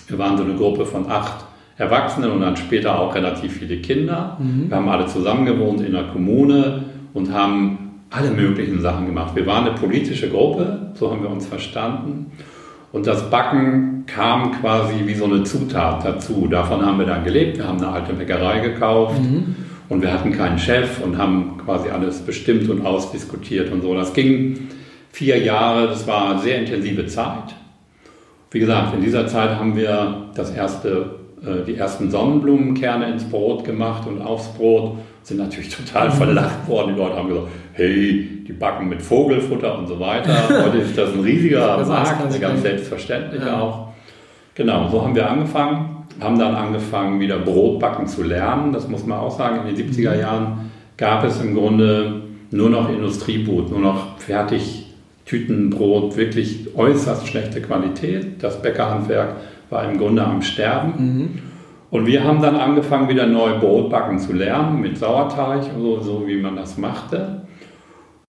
wir 0.08 0.18
waren 0.18 0.38
so 0.38 0.44
eine 0.44 0.56
Gruppe 0.56 0.86
von 0.86 1.10
acht 1.10 1.46
Erwachsenen 1.78 2.32
und 2.32 2.42
dann 2.42 2.56
später 2.56 3.00
auch 3.00 3.16
relativ 3.16 3.54
viele 3.54 3.78
Kinder. 3.78 4.38
Mhm. 4.40 4.70
Wir 4.70 4.78
haben 4.78 4.90
alle 4.90 5.08
zusammen 5.08 5.46
gewohnt 5.46 5.82
in 5.82 5.94
der 5.94 6.04
Kommune 6.04 6.84
und 7.14 7.34
haben 7.34 8.02
alle 8.12 8.30
möglichen 8.30 8.80
Sachen 8.80 9.08
gemacht. 9.08 9.36
Wir 9.36 9.48
waren 9.48 9.66
eine 9.66 9.76
politische 9.76 10.30
Gruppe, 10.30 10.92
so 10.94 11.10
haben 11.12 11.24
wir 11.24 11.32
uns 11.32 11.48
verstanden. 11.48 12.32
Und 12.94 13.08
das 13.08 13.30
Backen 13.30 14.06
kam 14.06 14.62
quasi 14.62 14.94
wie 15.06 15.16
so 15.16 15.26
eine 15.26 15.44
Zutat 15.44 16.06
dazu. 16.06 16.48
Davon 16.50 16.86
haben 16.86 17.00
wir 17.00 17.06
dann 17.06 17.26
gelebt. 17.26 17.58
Wir 17.58 17.68
haben 17.68 17.80
eine 17.80 17.90
alte 17.90 18.14
Bäckerei 18.14 18.60
gekauft 18.60 19.20
mhm. 19.20 19.56
und 19.90 20.02
wir 20.02 20.14
hatten 20.14 20.32
keinen 20.32 20.60
Chef 20.60 21.02
und 21.04 21.18
haben 21.18 21.58
quasi 21.66 21.90
alles 21.90 22.22
bestimmt 22.22 22.70
und 22.70 22.86
ausdiskutiert 22.86 23.72
und 23.72 23.82
so. 23.82 23.94
Das 23.96 24.14
ging 24.14 24.70
vier 25.12 25.40
Jahre, 25.40 25.88
das 25.88 26.08
war 26.08 26.32
eine 26.32 26.40
sehr 26.40 26.60
intensive 26.60 27.08
Zeit. 27.08 27.56
Wie 28.52 28.60
gesagt, 28.60 28.94
in 28.94 29.02
dieser 29.02 29.28
Zeit 29.28 29.58
haben 29.58 29.76
wir 29.76 30.28
das 30.36 30.52
erste 30.52 31.16
äh, 31.44 31.66
die 31.66 31.76
ersten 31.76 32.10
Sonnenblumenkerne 32.10 33.12
ins 33.12 33.26
Brot 33.26 33.66
gemacht 33.66 34.08
und 34.08 34.22
aufs 34.22 34.54
Brot, 34.54 34.98
sind 35.24 35.38
natürlich 35.38 35.70
total 35.70 36.12
verlacht 36.12 36.68
worden. 36.68 36.96
Die 36.96 37.02
Leute 37.02 37.16
haben 37.16 37.30
gesagt, 37.30 37.48
hey, 37.74 38.44
die 38.46 38.54
backen 38.54 38.90
mit 38.90 39.02
Vogelfutter 39.02 39.78
und 39.78 39.88
so 39.88 40.00
weiter. 40.00 40.34
Heute 40.66 40.80
ist 40.80 40.98
das 40.98 41.14
ein 41.14 41.22
riesiger 41.22 41.78
das 41.78 41.88
Markt, 41.88 42.42
ganz 42.42 42.62
selbstverständliche 42.62 43.48
ja. 43.48 43.60
auch. 43.60 43.88
Genau, 44.56 44.90
so 44.90 45.02
haben 45.02 45.16
wir 45.16 45.28
angefangen, 45.30 46.06
haben 46.20 46.38
dann 46.38 46.54
angefangen, 46.54 47.20
wieder 47.20 47.40
Brotbacken 47.40 48.06
zu 48.06 48.22
lernen. 48.22 48.72
Das 48.72 48.88
muss 48.88 49.06
man 49.06 49.18
auch 49.18 49.36
sagen, 49.36 49.68
in 49.68 49.76
den 49.76 49.90
70er 49.90 50.20
Jahren 50.20 50.72
gab 50.98 51.24
es 51.24 51.42
im 51.42 51.56
Grunde 51.56 52.22
nur 52.52 52.70
noch 52.70 52.90
Industriebrot, 52.90 53.72
nur 53.72 53.80
noch 53.80 54.20
Fertigtütenbrot, 54.20 56.16
wirklich 56.18 56.68
äußerst 56.76 57.28
schlechte 57.28 57.62
Qualität. 57.62 58.44
Das 58.44 58.62
Bäckerhandwerk 58.62 59.38
war 59.72 59.90
im 59.90 59.98
Grunde 59.98 60.24
am 60.24 60.42
Sterben. 60.44 60.94
Mhm. 60.98 61.40
Und 61.94 62.08
wir 62.08 62.24
haben 62.24 62.42
dann 62.42 62.56
angefangen, 62.56 63.08
wieder 63.08 63.28
neu 63.28 63.60
Brotbacken 63.60 64.18
zu 64.18 64.34
lernen 64.34 64.82
mit 64.82 64.98
Sauerteig, 64.98 65.66
so, 65.78 66.00
so 66.00 66.26
wie 66.26 66.38
man 66.38 66.56
das 66.56 66.76
machte. 66.76 67.44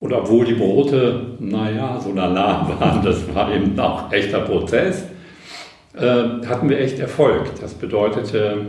Und 0.01 0.13
obwohl 0.13 0.45
die 0.45 0.53
Brote, 0.53 1.39
naja, 1.39 1.99
so 1.99 2.13
lala 2.13 2.69
waren, 2.79 3.03
das 3.03 3.35
war 3.35 3.51
eben 3.55 3.81
auch 3.81 4.13
echter 4.13 4.41
Prozess, 4.41 5.07
äh, 5.97 6.45
hatten 6.47 6.69
wir 6.69 6.79
echt 6.79 6.99
Erfolg. 6.99 7.59
Das 7.59 7.73
bedeutete, 7.73 8.67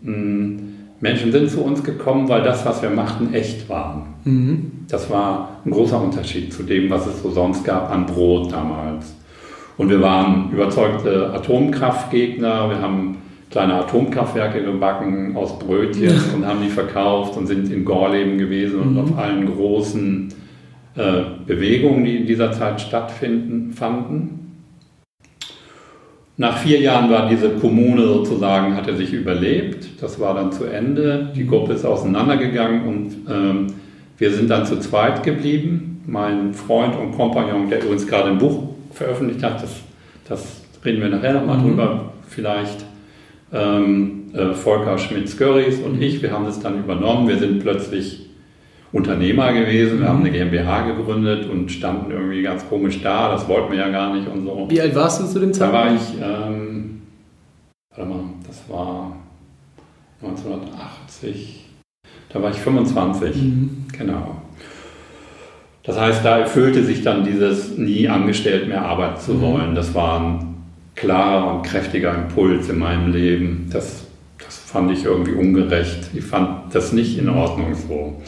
mh, 0.00 0.62
Menschen 1.00 1.32
sind 1.32 1.50
zu 1.50 1.62
uns 1.62 1.84
gekommen, 1.84 2.26
weil 2.30 2.42
das, 2.42 2.64
was 2.64 2.80
wir 2.80 2.88
machten, 2.88 3.34
echt 3.34 3.68
war. 3.68 4.06
Mhm. 4.24 4.86
Das 4.88 5.10
war 5.10 5.58
ein 5.66 5.70
großer 5.70 6.02
Unterschied 6.02 6.50
zu 6.50 6.62
dem, 6.62 6.88
was 6.88 7.06
es 7.06 7.22
so 7.22 7.30
sonst 7.30 7.62
gab 7.62 7.92
an 7.92 8.06
Brot 8.06 8.50
damals. 8.50 9.14
Und 9.76 9.90
wir 9.90 10.00
waren 10.00 10.50
überzeugte 10.50 11.30
Atomkraftgegner. 11.34 12.70
Wir 12.70 12.80
haben 12.80 13.18
kleine 13.50 13.74
Atomkraftwerke 13.74 14.62
gebacken 14.62 15.36
aus 15.36 15.58
Brötchen 15.58 16.14
und 16.34 16.46
haben 16.46 16.62
die 16.62 16.68
verkauft 16.68 17.36
und 17.36 17.46
sind 17.46 17.70
in 17.70 17.84
Gorleben 17.84 18.38
gewesen 18.38 18.80
und 18.80 18.92
mhm. 18.92 18.98
auf 19.00 19.18
allen 19.18 19.52
großen 19.52 20.28
äh, 20.94 21.22
Bewegungen, 21.46 22.04
die 22.04 22.16
in 22.18 22.26
dieser 22.26 22.52
Zeit 22.52 22.80
stattfinden, 22.80 23.72
fanden. 23.72 24.36
Nach 26.36 26.56
vier 26.56 26.80
Jahren 26.80 27.10
war 27.10 27.28
diese 27.28 27.50
Kommune 27.50 28.02
sozusagen, 28.06 28.74
hatte 28.74 28.96
sich 28.96 29.12
überlebt. 29.12 30.00
Das 30.00 30.18
war 30.18 30.34
dann 30.34 30.52
zu 30.52 30.64
Ende. 30.64 31.30
Die 31.36 31.46
Gruppe 31.46 31.74
ist 31.74 31.84
auseinandergegangen 31.84 32.86
und 32.86 33.16
ähm, 33.30 33.66
wir 34.16 34.30
sind 34.30 34.48
dann 34.48 34.64
zu 34.64 34.78
zweit 34.78 35.22
geblieben. 35.22 36.02
Mein 36.06 36.54
Freund 36.54 36.96
und 36.96 37.12
Kompagnon, 37.12 37.68
der 37.68 37.82
übrigens 37.82 38.06
gerade 38.06 38.30
ein 38.30 38.38
Buch 38.38 38.70
veröffentlicht 38.92 39.42
hat. 39.42 39.62
Das, 39.62 39.70
das 40.28 40.62
reden 40.82 41.02
wir 41.02 41.10
nachher 41.10 41.34
nochmal 41.34 41.58
mhm. 41.58 41.62
drüber. 41.62 42.12
Vielleicht 42.26 42.86
ähm, 43.52 44.30
äh, 44.32 44.52
Volker 44.54 44.98
Schmitz-Görries 44.98 45.80
und 45.80 46.00
ich, 46.00 46.22
wir 46.22 46.32
haben 46.32 46.44
das 46.44 46.60
dann 46.60 46.78
übernommen. 46.78 47.28
Wir 47.28 47.38
sind 47.38 47.60
plötzlich 47.60 48.26
Unternehmer 48.92 49.52
gewesen. 49.52 50.00
Wir 50.00 50.08
haben 50.08 50.20
eine 50.20 50.30
GmbH 50.30 50.82
gegründet 50.82 51.48
und 51.48 51.70
standen 51.70 52.10
irgendwie 52.10 52.42
ganz 52.42 52.68
komisch 52.68 53.02
da. 53.02 53.30
Das 53.30 53.48
wollten 53.48 53.72
wir 53.72 53.78
ja 53.78 53.88
gar 53.88 54.14
nicht 54.14 54.28
und 54.28 54.44
so. 54.44 54.66
Wie 54.68 54.80
alt 54.80 54.94
warst 54.94 55.20
du 55.20 55.26
zu 55.26 55.38
dem 55.38 55.52
Zeitpunkt? 55.52 55.74
Da 55.74 55.88
war 55.88 55.94
ich, 55.94 56.14
ähm, 56.20 57.02
warte 57.94 58.10
mal, 58.10 58.24
das 58.46 58.68
war 58.68 59.16
1980. 60.22 61.66
Da 62.28 62.42
war 62.42 62.50
ich 62.50 62.56
25. 62.56 63.36
Mhm. 63.36 63.86
Genau. 63.96 64.42
Das 65.82 65.98
heißt, 65.98 66.24
da 66.24 66.38
erfüllte 66.38 66.84
sich 66.84 67.02
dann 67.02 67.24
dieses 67.24 67.76
nie 67.78 68.08
angestellt 68.08 68.68
mehr 68.68 68.84
arbeiten 68.84 69.20
zu 69.20 69.34
mhm. 69.34 69.40
wollen. 69.40 69.74
Das 69.74 69.94
war 69.94 70.20
ein 70.20 70.49
klarer 71.00 71.54
und 71.54 71.62
kräftiger 71.62 72.14
Impuls 72.14 72.68
in 72.68 72.78
meinem 72.78 73.10
Leben. 73.10 73.68
Das, 73.72 74.04
das 74.44 74.58
fand 74.58 74.92
ich 74.92 75.04
irgendwie 75.04 75.32
ungerecht. 75.32 76.10
Ich 76.14 76.24
fand 76.24 76.74
das 76.74 76.92
nicht 76.92 77.18
in 77.18 77.28
Ordnung 77.30 77.74
so. 77.74 78.20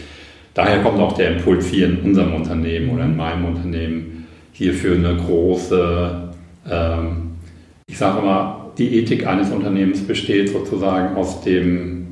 Daher 0.54 0.82
kommt 0.82 0.98
auch 0.98 1.12
der 1.12 1.36
Impuls 1.36 1.66
hier 1.66 1.86
in 1.86 1.98
unserem 1.98 2.34
Unternehmen 2.34 2.90
oder 2.90 3.04
in 3.04 3.16
meinem 3.16 3.44
Unternehmen 3.44 4.26
hierfür 4.52 4.96
eine 4.96 5.16
große, 5.16 6.30
ähm, 6.70 7.32
ich 7.86 7.98
sage 7.98 8.20
immer, 8.20 8.70
die 8.78 8.98
Ethik 8.98 9.26
eines 9.26 9.50
Unternehmens 9.50 10.00
besteht 10.00 10.48
sozusagen 10.48 11.14
aus 11.16 11.42
dem, 11.42 12.06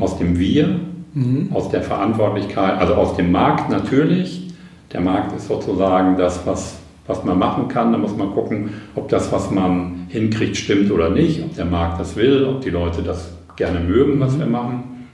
aus 0.00 0.18
dem 0.18 0.38
Wir, 0.38 0.80
mhm. 1.14 1.48
aus 1.52 1.68
der 1.68 1.82
Verantwortlichkeit, 1.82 2.78
also 2.78 2.94
aus 2.94 3.16
dem 3.16 3.32
Markt 3.32 3.70
natürlich, 3.70 4.52
der 4.92 5.00
Markt 5.00 5.36
ist 5.36 5.48
sozusagen 5.48 6.16
das, 6.16 6.46
was, 6.46 6.78
was 7.06 7.24
man 7.24 7.38
machen 7.38 7.68
kann. 7.68 7.92
Da 7.92 7.98
muss 7.98 8.16
man 8.16 8.30
gucken, 8.30 8.70
ob 8.94 9.08
das, 9.08 9.32
was 9.32 9.50
man 9.50 10.06
hinkriegt, 10.08 10.56
stimmt 10.56 10.90
oder 10.90 11.10
nicht, 11.10 11.42
ob 11.42 11.54
der 11.54 11.64
Markt 11.64 12.00
das 12.00 12.16
will, 12.16 12.44
ob 12.44 12.60
die 12.60 12.70
Leute 12.70 13.02
das 13.02 13.32
gerne 13.56 13.80
mögen, 13.80 14.20
was 14.20 14.38
wir 14.38 14.46
machen. 14.46 15.06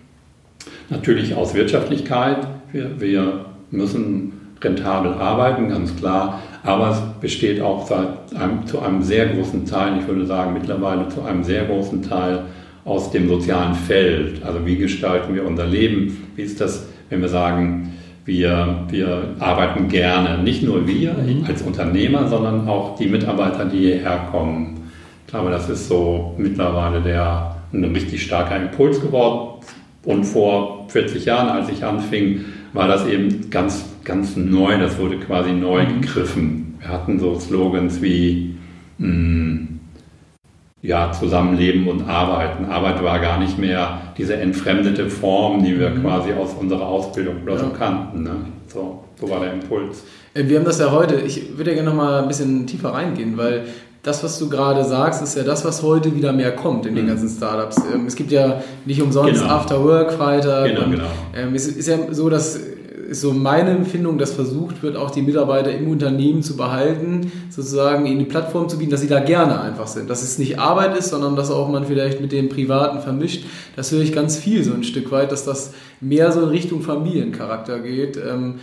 Natürlich 0.90 1.34
aus 1.34 1.54
Wirtschaftlichkeit. 1.54 2.46
Wir, 2.72 3.00
wir 3.00 3.46
müssen 3.70 4.32
rentabel 4.60 5.14
arbeiten, 5.14 5.68
ganz 5.68 5.96
klar. 5.96 6.40
Aber 6.62 6.90
es 6.90 7.02
besteht 7.20 7.60
auch 7.60 7.90
einem, 7.90 8.66
zu 8.66 8.80
einem 8.80 9.02
sehr 9.02 9.26
großen 9.26 9.66
Teil, 9.66 9.98
ich 9.98 10.06
würde 10.06 10.26
sagen 10.26 10.52
mittlerweile 10.52 11.08
zu 11.08 11.22
einem 11.22 11.42
sehr 11.42 11.64
großen 11.64 12.02
Teil 12.02 12.44
aus 12.84 13.10
dem 13.10 13.28
sozialen 13.28 13.74
Feld. 13.74 14.44
Also 14.44 14.64
wie 14.66 14.76
gestalten 14.76 15.34
wir 15.34 15.46
unser 15.46 15.66
Leben? 15.66 16.28
Wie 16.36 16.42
ist 16.42 16.60
das, 16.60 16.86
wenn 17.10 17.20
wir 17.20 17.28
sagen, 17.28 17.92
wir, 18.24 18.84
wir 18.88 19.34
arbeiten 19.40 19.88
gerne, 19.88 20.42
nicht 20.42 20.62
nur 20.62 20.86
wir 20.86 21.14
mhm. 21.14 21.44
als 21.46 21.62
Unternehmer, 21.62 22.28
sondern 22.28 22.68
auch 22.68 22.96
die 22.96 23.06
Mitarbeiter, 23.06 23.64
die 23.64 23.78
hierher 23.78 24.28
kommen. 24.30 24.90
Ich 25.26 25.32
glaube, 25.32 25.50
das 25.50 25.68
ist 25.68 25.88
so 25.88 26.34
mittlerweile 26.38 27.00
der, 27.00 27.56
ein 27.72 27.84
richtig 27.84 28.22
starker 28.22 28.56
Impuls 28.56 29.00
geworden. 29.00 29.64
Und 30.04 30.24
vor 30.24 30.86
40 30.88 31.24
Jahren, 31.24 31.48
als 31.48 31.68
ich 31.68 31.84
anfing, 31.84 32.44
war 32.72 32.88
das 32.88 33.06
eben 33.06 33.50
ganz, 33.50 33.84
ganz 34.04 34.36
neu. 34.36 34.78
Das 34.78 34.98
wurde 34.98 35.18
quasi 35.18 35.52
neu 35.52 35.84
mhm. 35.84 36.00
gegriffen. 36.00 36.74
Wir 36.80 36.88
hatten 36.88 37.18
so 37.18 37.38
Slogans 37.38 38.02
wie, 38.02 38.56
mh, 38.98 39.08
hm, 39.08 39.71
ja, 40.82 41.12
Zusammenleben 41.12 41.88
und 41.88 42.08
Arbeiten. 42.08 42.64
Arbeit 42.64 43.02
war 43.02 43.20
gar 43.20 43.38
nicht 43.38 43.56
mehr 43.56 44.00
diese 44.18 44.34
entfremdete 44.34 45.08
Form, 45.08 45.62
die 45.64 45.78
wir 45.78 45.90
mhm. 45.90 46.02
quasi 46.02 46.32
aus 46.32 46.54
unserer 46.58 46.86
Ausbildung 46.86 47.36
oder 47.44 47.54
ja. 47.54 47.58
so 47.60 47.68
kannten. 47.68 48.24
Ne? 48.24 48.36
So, 48.66 49.04
so 49.20 49.30
war 49.30 49.40
der 49.40 49.52
Impuls. 49.52 50.02
Äh, 50.34 50.48
wir 50.48 50.58
haben 50.58 50.64
das 50.64 50.80
ja 50.80 50.90
heute, 50.90 51.20
ich 51.20 51.56
würde 51.56 51.70
ja 51.70 51.76
gerne 51.76 51.90
noch 51.90 51.96
mal 51.96 52.22
ein 52.22 52.28
bisschen 52.28 52.66
tiefer 52.66 52.90
reingehen, 52.90 53.36
weil 53.36 53.66
das, 54.02 54.24
was 54.24 54.36
du 54.40 54.48
gerade 54.48 54.84
sagst, 54.84 55.22
ist 55.22 55.36
ja 55.36 55.44
das, 55.44 55.64
was 55.64 55.84
heute 55.84 56.16
wieder 56.16 56.32
mehr 56.32 56.50
kommt 56.50 56.84
in 56.86 56.96
den 56.96 57.04
mhm. 57.04 57.10
ganzen 57.10 57.28
Startups. 57.28 57.76
Ähm, 57.94 58.06
es 58.06 58.16
gibt 58.16 58.32
ja 58.32 58.60
nicht 58.84 59.00
umsonst 59.00 59.40
genau. 59.40 59.54
After 59.54 59.84
Work 59.84 60.12
Freitag. 60.12 60.66
Genau, 60.66 60.90
genau. 60.90 61.06
Ähm, 61.36 61.54
es 61.54 61.68
ist 61.68 61.86
ja 61.86 61.96
so, 62.10 62.28
dass 62.28 62.58
ist 63.12 63.20
so 63.20 63.32
meine 63.32 63.70
Empfindung, 63.70 64.18
dass 64.18 64.32
versucht 64.32 64.82
wird, 64.82 64.96
auch 64.96 65.10
die 65.10 65.22
Mitarbeiter 65.22 65.72
im 65.72 65.88
Unternehmen 65.88 66.42
zu 66.42 66.56
behalten, 66.56 67.30
sozusagen 67.50 68.06
ihnen 68.06 68.18
die 68.18 68.24
Plattform 68.24 68.68
zu 68.68 68.78
bieten, 68.78 68.90
dass 68.90 69.02
sie 69.02 69.06
da 69.06 69.20
gerne 69.20 69.60
einfach 69.60 69.86
sind. 69.86 70.08
Dass 70.10 70.22
es 70.22 70.38
nicht 70.38 70.58
Arbeit 70.58 70.96
ist, 70.96 71.10
sondern 71.10 71.36
dass 71.36 71.50
auch 71.50 71.68
man 71.68 71.84
vielleicht 71.84 72.20
mit 72.20 72.32
dem 72.32 72.48
Privaten 72.48 73.00
vermischt. 73.00 73.44
Das 73.76 73.92
höre 73.92 74.00
ich 74.00 74.12
ganz 74.12 74.36
viel 74.36 74.64
so 74.64 74.72
ein 74.72 74.82
Stück 74.82 75.12
weit, 75.12 75.30
dass 75.30 75.44
das 75.44 75.74
mehr 76.00 76.32
so 76.32 76.42
in 76.42 76.48
Richtung 76.48 76.80
Familiencharakter 76.80 77.80
geht. 77.80 78.16
Ähm, 78.16 78.56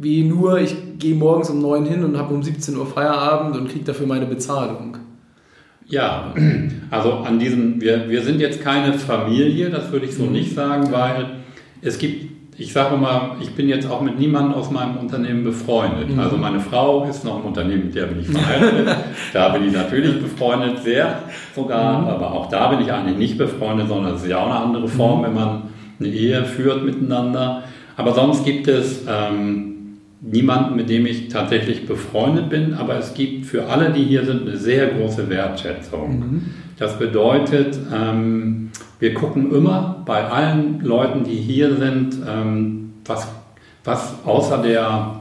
wie 0.00 0.24
nur, 0.24 0.58
ich 0.58 0.74
gehe 0.98 1.14
morgens 1.14 1.50
um 1.50 1.60
neun 1.60 1.84
hin 1.84 2.04
und 2.04 2.16
habe 2.16 2.34
um 2.34 2.42
17 2.42 2.76
Uhr 2.76 2.86
Feierabend 2.86 3.56
und 3.56 3.68
kriege 3.68 3.84
dafür 3.84 4.06
meine 4.06 4.26
Bezahlung. 4.26 4.96
Ja, 5.86 6.32
also 6.90 7.12
an 7.12 7.38
diesem, 7.38 7.82
wir, 7.82 8.08
wir 8.08 8.22
sind 8.22 8.40
jetzt 8.40 8.62
keine 8.62 8.94
Familie, 8.94 9.68
das 9.68 9.92
würde 9.92 10.06
ich 10.06 10.14
so 10.14 10.24
mhm. 10.24 10.32
nicht 10.32 10.54
sagen, 10.54 10.90
weil 10.90 11.26
es 11.82 11.98
gibt 11.98 12.33
ich 12.56 12.72
sage 12.72 12.96
mal, 12.96 13.36
ich 13.40 13.50
bin 13.54 13.68
jetzt 13.68 13.90
auch 13.90 14.00
mit 14.00 14.18
niemandem 14.18 14.54
aus 14.54 14.70
meinem 14.70 14.96
Unternehmen 14.96 15.42
befreundet. 15.42 16.10
Mhm. 16.10 16.20
Also 16.20 16.36
meine 16.36 16.60
Frau 16.60 17.04
ist 17.04 17.24
noch 17.24 17.40
im 17.40 17.46
Unternehmen, 17.46 17.86
mit 17.86 17.94
der 17.94 18.06
bin 18.06 18.20
ich 18.20 18.28
verheiratet. 18.28 18.96
da 19.32 19.48
bin 19.48 19.66
ich 19.66 19.72
natürlich 19.72 20.20
befreundet, 20.20 20.82
sehr 20.82 21.20
sogar, 21.54 22.02
mhm. 22.02 22.08
aber 22.08 22.32
auch 22.32 22.48
da 22.48 22.68
bin 22.68 22.80
ich 22.80 22.92
eigentlich 22.92 23.16
nicht 23.16 23.38
befreundet, 23.38 23.88
sondern 23.88 24.14
es 24.14 24.22
ist 24.22 24.28
ja 24.28 24.38
auch 24.38 24.46
eine 24.46 24.60
andere 24.60 24.86
Form, 24.86 25.20
mhm. 25.20 25.24
wenn 25.24 25.34
man 25.34 25.62
eine 25.98 26.08
Ehe 26.08 26.44
führt 26.44 26.84
miteinander. 26.84 27.64
Aber 27.96 28.12
sonst 28.12 28.44
gibt 28.44 28.68
es 28.68 29.04
ähm, 29.08 29.73
niemanden, 30.26 30.76
mit 30.76 30.88
dem 30.88 31.06
ich 31.06 31.28
tatsächlich 31.28 31.86
befreundet 31.86 32.48
bin, 32.48 32.74
aber 32.74 32.96
es 32.96 33.14
gibt 33.14 33.46
für 33.46 33.66
alle, 33.66 33.90
die 33.90 34.04
hier 34.04 34.24
sind, 34.24 34.42
eine 34.42 34.56
sehr 34.56 34.88
große 34.88 35.28
Wertschätzung. 35.28 36.18
Mhm. 36.18 36.42
Das 36.78 36.98
bedeutet, 36.98 37.78
ähm, 37.94 38.70
wir 38.98 39.14
gucken 39.14 39.54
immer 39.54 40.02
bei 40.06 40.24
allen 40.24 40.80
Leuten, 40.80 41.24
die 41.24 41.36
hier 41.36 41.76
sind, 41.76 42.16
ähm, 42.26 42.94
was, 43.04 43.28
was 43.84 44.14
außer 44.24 44.62
der 44.62 45.20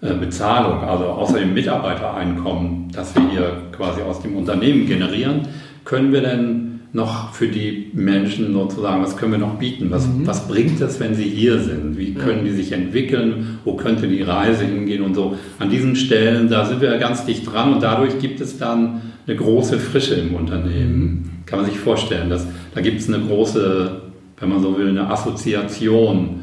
äh, 0.00 0.14
Bezahlung, 0.14 0.80
also 0.80 1.04
außer 1.04 1.38
dem 1.38 1.54
Mitarbeitereinkommen, 1.54 2.90
das 2.92 3.14
wir 3.14 3.30
hier 3.30 3.62
quasi 3.72 4.02
aus 4.02 4.20
dem 4.20 4.36
Unternehmen 4.36 4.86
generieren, 4.86 5.42
können 5.84 6.12
wir 6.12 6.20
denn 6.20 6.67
noch 6.92 7.34
für 7.34 7.48
die 7.48 7.90
Menschen 7.92 8.52
sozusagen, 8.54 9.02
was 9.02 9.16
können 9.16 9.32
wir 9.32 9.38
noch 9.38 9.58
bieten? 9.58 9.90
Was, 9.90 10.06
mhm. 10.06 10.26
was 10.26 10.48
bringt 10.48 10.80
es, 10.80 10.98
wenn 11.00 11.14
sie 11.14 11.24
hier 11.24 11.58
sind? 11.58 11.98
Wie 11.98 12.14
können 12.14 12.44
die 12.44 12.52
sich 12.52 12.72
entwickeln? 12.72 13.58
Wo 13.64 13.74
könnte 13.74 14.08
die 14.08 14.22
Reise 14.22 14.64
hingehen 14.64 15.02
und 15.02 15.14
so? 15.14 15.36
An 15.58 15.68
diesen 15.68 15.96
Stellen, 15.96 16.48
da 16.48 16.64
sind 16.64 16.80
wir 16.80 16.96
ganz 16.98 17.26
dicht 17.26 17.50
dran 17.50 17.74
und 17.74 17.82
dadurch 17.82 18.18
gibt 18.18 18.40
es 18.40 18.58
dann 18.58 19.02
eine 19.26 19.36
große 19.36 19.78
Frische 19.78 20.14
im 20.14 20.34
Unternehmen. 20.34 21.00
Mhm. 21.00 21.30
Kann 21.44 21.60
man 21.60 21.68
sich 21.68 21.78
vorstellen, 21.78 22.30
dass, 22.30 22.46
da 22.74 22.80
gibt 22.80 23.00
es 23.00 23.08
eine 23.12 23.22
große, 23.22 24.00
wenn 24.40 24.48
man 24.48 24.62
so 24.62 24.78
will, 24.78 24.88
eine 24.88 25.10
Assoziation, 25.10 26.40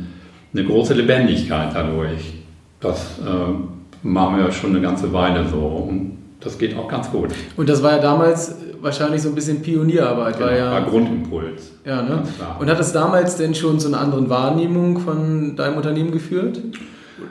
eine 0.54 0.64
große 0.64 0.94
Lebendigkeit 0.94 1.72
dadurch. 1.74 2.34
Das 2.80 3.20
äh, 3.20 4.08
machen 4.08 4.38
wir 4.38 4.52
schon 4.52 4.72
eine 4.72 4.82
ganze 4.82 5.12
Weile 5.12 5.48
so 5.50 5.58
und 5.58 6.18
das 6.40 6.60
geht 6.60 6.78
auch 6.78 6.88
ganz 6.88 7.10
gut. 7.10 7.30
Und 7.58 7.68
das 7.68 7.82
war 7.82 7.94
ja 7.94 8.00
damals 8.00 8.56
wahrscheinlich 8.82 9.22
so 9.22 9.30
ein 9.30 9.36
bisschen 9.36 9.62
Pionierarbeit. 9.62 10.38
Genau, 10.38 10.48
war, 10.48 10.58
ja, 10.58 10.72
war 10.72 10.82
Grundimpuls. 10.84 11.72
Ja, 11.86 12.02
ne? 12.02 12.24
Und 12.60 12.70
hat 12.70 12.80
es 12.80 12.92
damals 12.92 13.38
denn 13.38 13.56
schon 13.56 13.80
zu 13.80 13.88
einer 13.88 14.00
anderen 14.00 14.30
Wahrnehmung 14.30 15.00
von 15.00 15.56
deinem 15.56 15.78
Unternehmen 15.78 16.12
geführt? 16.12 16.62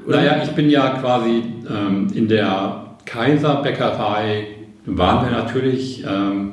Oder? 0.07 0.17
Naja, 0.17 0.43
ich 0.43 0.51
bin 0.51 0.71
ja 0.71 0.91
quasi 1.01 1.43
ähm, 1.69 2.09
in 2.15 2.29
der 2.29 2.85
Kaiserbäckerei, 3.05 4.47
waren 4.87 5.27
wir 5.27 5.37
natürlich 5.37 6.05
ähm, 6.07 6.53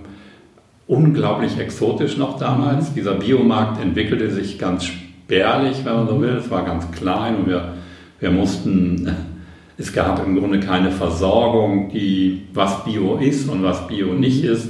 unglaublich 0.88 1.58
exotisch 1.58 2.18
noch 2.18 2.38
damals. 2.38 2.92
Mhm. 2.92 2.96
Dieser 2.96 3.14
Biomarkt 3.16 3.82
entwickelte 3.82 4.30
sich 4.32 4.60
ganz 4.60 4.86
spärlich, 4.86 5.86
wenn 5.86 5.94
man 5.94 6.08
so 6.08 6.22
will. 6.22 6.36
Es 6.36 6.50
war 6.52 6.66
ganz 6.66 6.90
klein 6.92 7.38
und 7.38 7.48
wir, 7.48 7.74
wir 8.20 8.32
mussten 8.32 9.10
es 9.78 9.94
gab 9.94 10.26
im 10.26 10.38
Grunde 10.38 10.60
keine 10.60 10.92
Versorgung, 10.92 11.90
die, 11.90 12.44
was 12.54 12.84
Bio 12.84 13.18
ist 13.18 13.50
und 13.50 13.64
was 13.64 13.88
Bio 13.88 14.14
nicht 14.14 14.44
ist. 14.44 14.68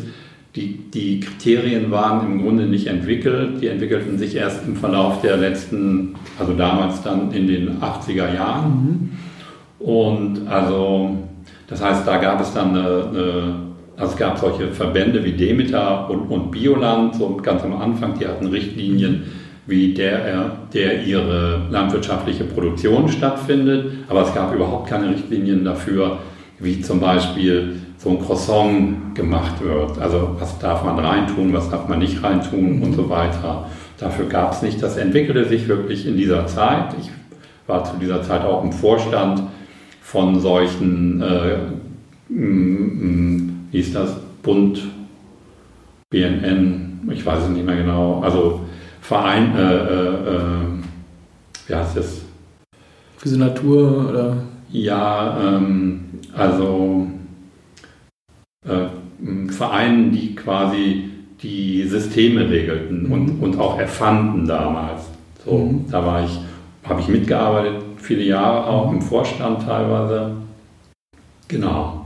Die, 0.55 0.77
die 0.93 1.21
Kriterien 1.21 1.91
waren 1.91 2.25
im 2.29 2.41
Grunde 2.41 2.65
nicht 2.65 2.87
entwickelt. 2.87 3.61
Die 3.61 3.67
entwickelten 3.67 4.17
sich 4.17 4.35
erst 4.35 4.65
im 4.67 4.75
Verlauf 4.75 5.21
der 5.21 5.37
letzten, 5.37 6.15
also 6.37 6.53
damals 6.53 7.01
dann 7.01 7.31
in 7.31 7.47
den 7.47 7.79
80er 7.79 8.35
Jahren. 8.35 8.71
Mhm. 9.79 9.85
Und 9.85 10.47
also, 10.47 11.17
das 11.67 11.81
heißt, 11.81 12.05
da 12.05 12.17
gab 12.17 12.41
es 12.41 12.53
dann 12.53 12.69
eine, 12.71 12.79
eine 12.81 13.55
also 14.01 14.13
es 14.13 14.17
gab 14.17 14.39
solche 14.39 14.67
Verbände 14.69 15.23
wie 15.23 15.33
Demeter 15.33 16.09
und, 16.09 16.21
und 16.21 16.51
Bioland, 16.51 17.15
so 17.15 17.37
ganz 17.41 17.63
am 17.63 17.79
Anfang, 17.79 18.17
die 18.19 18.27
hatten 18.27 18.47
Richtlinien, 18.47 19.23
wie 19.67 19.93
der, 19.93 20.57
der 20.73 21.03
ihre 21.03 21.61
landwirtschaftliche 21.69 22.45
Produktion 22.45 23.09
stattfindet, 23.09 23.91
aber 24.09 24.23
es 24.23 24.33
gab 24.33 24.53
überhaupt 24.55 24.89
keine 24.89 25.11
Richtlinien 25.11 25.63
dafür, 25.63 26.17
wie 26.59 26.81
zum 26.81 26.99
Beispiel 26.99 27.75
so 28.01 28.09
ein 28.09 28.19
Croissant 28.19 29.13
gemacht 29.13 29.61
wird. 29.61 29.99
Also 29.99 30.35
was 30.39 30.57
darf 30.57 30.83
man 30.83 30.97
reintun, 30.97 31.53
was 31.53 31.69
darf 31.69 31.87
man 31.87 31.99
nicht 31.99 32.23
reintun 32.23 32.81
und 32.81 32.93
so 32.93 33.09
weiter. 33.09 33.67
Dafür 33.99 34.25
gab 34.25 34.53
es 34.53 34.63
nicht. 34.63 34.81
Das 34.81 34.97
entwickelte 34.97 35.47
sich 35.47 35.67
wirklich 35.67 36.07
in 36.07 36.17
dieser 36.17 36.47
Zeit. 36.47 36.95
Ich 36.99 37.11
war 37.67 37.83
zu 37.83 37.97
dieser 37.97 38.23
Zeit 38.23 38.43
auch 38.43 38.63
im 38.63 38.71
Vorstand 38.71 39.43
von 40.01 40.39
solchen, 40.39 41.21
äh, 41.21 41.57
wie 42.27 43.79
ist 43.79 43.93
das, 43.93 44.15
Bund, 44.41 44.81
BNN, 46.09 47.07
ich 47.11 47.23
weiß 47.23 47.43
es 47.43 47.49
nicht 47.49 47.65
mehr 47.65 47.75
genau, 47.75 48.21
also 48.21 48.61
Verein, 49.01 49.55
äh, 49.55 49.75
äh, 49.75 50.35
äh, 50.35 50.65
wie 51.67 51.75
heißt 51.75 51.95
das? 51.95 52.21
Für 53.17 53.29
Natur 53.37 54.09
oder? 54.09 54.37
Ja, 54.71 55.37
ähm, 55.39 56.05
also 56.35 57.07
äh, 58.67 59.51
Vereinen, 59.51 60.11
die 60.11 60.35
quasi 60.35 61.09
die 61.41 61.83
Systeme 61.87 62.49
regelten 62.49 63.07
mhm. 63.07 63.11
und, 63.11 63.29
und 63.41 63.59
auch 63.59 63.79
erfanden 63.79 64.47
damals. 64.47 65.03
So, 65.45 65.57
mhm. 65.57 65.85
da 65.89 66.05
war 66.05 66.23
ich, 66.23 66.39
habe 66.83 67.01
ich 67.01 67.07
mitgearbeitet, 67.07 67.81
viele 67.97 68.23
Jahre 68.23 68.67
auch 68.67 68.91
im 68.91 69.01
Vorstand 69.01 69.63
teilweise. 69.65 70.33
Genau. 71.47 72.01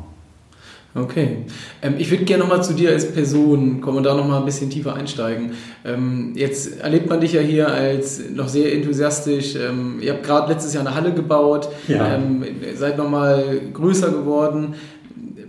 Okay. 0.98 1.40
Ähm, 1.82 1.96
ich 1.98 2.10
würde 2.10 2.24
gerne 2.24 2.44
nochmal 2.44 2.64
zu 2.64 2.74
dir 2.74 2.92
als 2.92 3.12
Person 3.12 3.82
kommen 3.82 3.98
und 3.98 4.04
da 4.06 4.16
nochmal 4.16 4.40
ein 4.40 4.46
bisschen 4.46 4.70
tiefer 4.70 4.96
einsteigen. 4.96 5.52
Ähm, 5.84 6.32
jetzt 6.36 6.80
erlebt 6.80 7.10
man 7.10 7.20
dich 7.20 7.34
ja 7.34 7.42
hier 7.42 7.68
als 7.68 8.30
noch 8.34 8.48
sehr 8.48 8.74
enthusiastisch. 8.74 9.56
Ähm, 9.56 10.00
ihr 10.00 10.14
habt 10.14 10.24
gerade 10.24 10.54
letztes 10.54 10.74
Jahr 10.74 10.88
eine 10.88 10.96
Halle 10.96 11.14
gebaut, 11.14 11.68
ja. 11.90 12.16
ähm, 12.16 12.46
seid 12.76 12.98
nochmal 12.98 13.60
größer 13.74 14.10
geworden. 14.10 14.76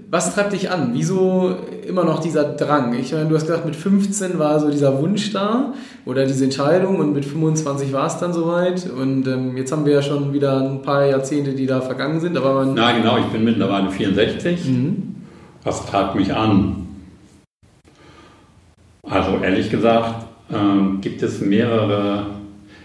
Was 0.08 0.34
treibt 0.34 0.52
dich 0.52 0.70
an? 0.70 0.90
Wieso 0.92 1.56
immer 1.86 2.04
noch 2.04 2.20
dieser 2.20 2.44
Drang? 2.44 2.94
Ich 2.94 3.12
meine, 3.12 3.28
du 3.28 3.34
hast 3.34 3.46
gesagt, 3.46 3.66
mit 3.66 3.74
15 3.74 4.38
war 4.38 4.60
so 4.60 4.70
dieser 4.70 5.00
Wunsch 5.00 5.32
da 5.32 5.74
oder 6.04 6.26
diese 6.26 6.44
Entscheidung 6.44 7.00
und 7.00 7.12
mit 7.12 7.24
25 7.24 7.92
war 7.92 8.06
es 8.06 8.18
dann 8.18 8.32
soweit. 8.32 8.88
Und 8.88 9.26
ähm, 9.26 9.56
jetzt 9.56 9.72
haben 9.72 9.84
wir 9.84 9.94
ja 9.94 10.02
schon 10.02 10.32
wieder 10.32 10.60
ein 10.60 10.82
paar 10.82 11.04
Jahrzehnte, 11.06 11.54
die 11.54 11.66
da 11.66 11.80
vergangen 11.80 12.20
sind. 12.20 12.36
Aber 12.36 12.54
man 12.54 12.74
Na 12.74 12.92
genau, 12.92 13.18
ich 13.18 13.26
bin 13.26 13.44
mittlerweile 13.44 13.90
64. 13.90 14.68
Mhm 14.68 15.16
was 15.66 15.84
treibt 15.84 16.14
mich 16.14 16.32
an? 16.32 16.86
Also 19.02 19.38
ehrlich 19.42 19.68
gesagt 19.68 20.26
äh, 20.48 21.00
gibt 21.00 21.22
es 21.22 21.40
mehrere, 21.40 22.26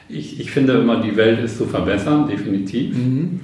ich, 0.10 0.40
ich 0.40 0.52
finde 0.52 0.74
immer, 0.74 1.00
die 1.00 1.16
Welt 1.16 1.40
ist 1.40 1.60
zu 1.60 1.68
verbessern, 1.68 2.28
definitiv. 2.28 2.98
Mhm. 2.98 3.40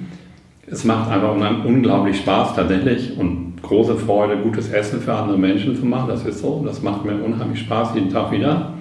Es 0.66 0.84
macht 0.84 1.08
einfach 1.10 1.36
unglaublich 1.64 2.18
Spaß 2.18 2.56
tatsächlich 2.56 3.16
und 3.16 3.47
große 3.62 3.96
Freude, 3.96 4.36
gutes 4.42 4.70
Essen 4.70 5.00
für 5.00 5.14
andere 5.14 5.38
Menschen 5.38 5.76
zu 5.76 5.84
machen, 5.84 6.08
das 6.08 6.24
ist 6.24 6.40
so, 6.40 6.62
das 6.64 6.82
macht 6.82 7.04
mir 7.04 7.14
unheimlich 7.22 7.60
Spaß 7.60 7.94
jeden 7.94 8.10
Tag 8.10 8.30
wieder. 8.32 8.74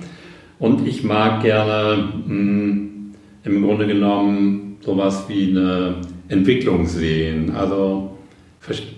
Und 0.60 0.88
ich 0.88 1.04
mag 1.04 1.42
gerne 1.42 2.10
mh, 2.26 2.28
hm, 2.28 3.14
im 3.44 3.64
Grunde 3.64 3.88
genommen 3.88 4.78
sowas 4.82 5.26
wie 5.28 5.50
eine 5.52 5.96
Entwicklung 6.28 6.86
sehen. 6.86 7.56
Also 7.56 8.12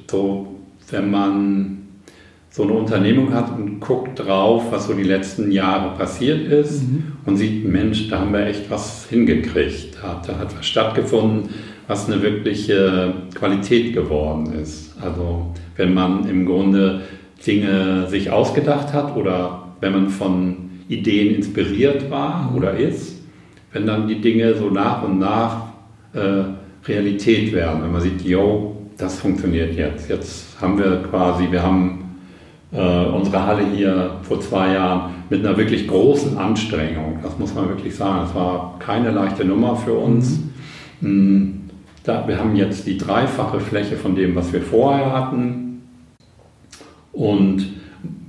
so 0.10 0.48
wenn 0.92 1.12
man 1.12 1.80
so 2.52 2.64
eine 2.64 2.74
Unternehmung 2.74 3.34
hat 3.34 3.58
und 3.58 3.80
guckt 3.80 4.20
drauf, 4.20 4.72
was 4.72 4.88
so 4.88 4.94
die 4.94 5.04
letzten 5.04 5.52
Jahre 5.52 5.96
passiert 5.96 6.48
ist 6.48 6.82
mhm. 6.82 7.14
und 7.26 7.38
sieht, 7.38 7.64
Mensch, 7.64 8.10
da 8.10 8.20
haben 8.20 8.34
wir 8.34 8.48
echt 8.48 8.72
was 8.72 9.08
hingekriegt. 9.08 9.98
Da, 10.02 10.22
da, 10.26 10.40
hat 10.40 10.58
was 10.58 10.66
stattgefunden, 10.66 11.50
was 11.90 12.08
eine 12.08 12.22
wirkliche 12.22 13.14
Qualität 13.34 13.94
geworden 13.94 14.54
ist. 14.54 14.96
Also 15.02 15.48
wenn 15.76 15.96
man 15.96 16.30
im 16.30 16.46
Grunde 16.46 17.02
Dinge 17.46 18.06
sich 18.08 18.30
ausgedacht 18.30 18.94
hat 18.94 19.18
oder 19.18 19.64
wenn 19.82 19.94
man 19.94 20.10
von 20.10 20.70
Ideen 20.88 21.36
inspiriert 21.36 22.12
war 22.12 22.54
oder 22.56 22.78
ist, 22.78 23.18
wenn 23.74 23.88
dann 23.88 24.08
die 24.08 24.22
Dinge 24.22 24.54
so 24.54 24.70
nach 24.70 25.02
und 25.02 25.18
nach 25.18 25.64
äh, 26.14 26.44
Realität 26.88 27.52
werden, 27.54 27.82
wenn 27.82 27.92
man 27.92 28.02
sieht, 28.02 28.22
yo, 28.22 28.78
das 28.96 29.20
funktioniert 29.20 29.76
jetzt. 29.76 30.10
Jetzt 30.10 30.62
haben 30.62 30.78
wir 30.78 31.02
quasi, 31.10 31.48
wir 31.50 31.64
haben 31.64 32.18
äh, 32.72 33.06
unsere 33.06 33.44
Halle 33.44 33.64
hier 33.76 34.12
vor 34.22 34.40
zwei 34.42 34.74
Jahren 34.74 35.16
mit 35.32 35.44
einer 35.44 35.58
wirklich 35.58 35.88
großen 35.88 36.38
Anstrengung, 36.38 37.18
das 37.24 37.40
muss 37.40 37.56
man 37.56 37.68
wirklich 37.68 37.96
sagen, 37.96 38.28
es 38.28 38.36
war 38.36 38.78
keine 38.78 39.10
leichte 39.10 39.44
Nummer 39.44 39.76
für 39.76 39.94
uns. 39.94 40.40
Mhm. 41.02 41.59
Da, 42.04 42.28
wir 42.28 42.40
haben 42.40 42.56
jetzt 42.56 42.88
die 42.88 42.98
dreifache 42.98 43.60
Fläche 43.60 43.98
von 43.98 44.16
dem, 44.16 44.36
was 44.36 44.54
wir 44.54 44.62
vorher 44.62 45.12
hatten. 45.12 45.82
Und 47.12 47.74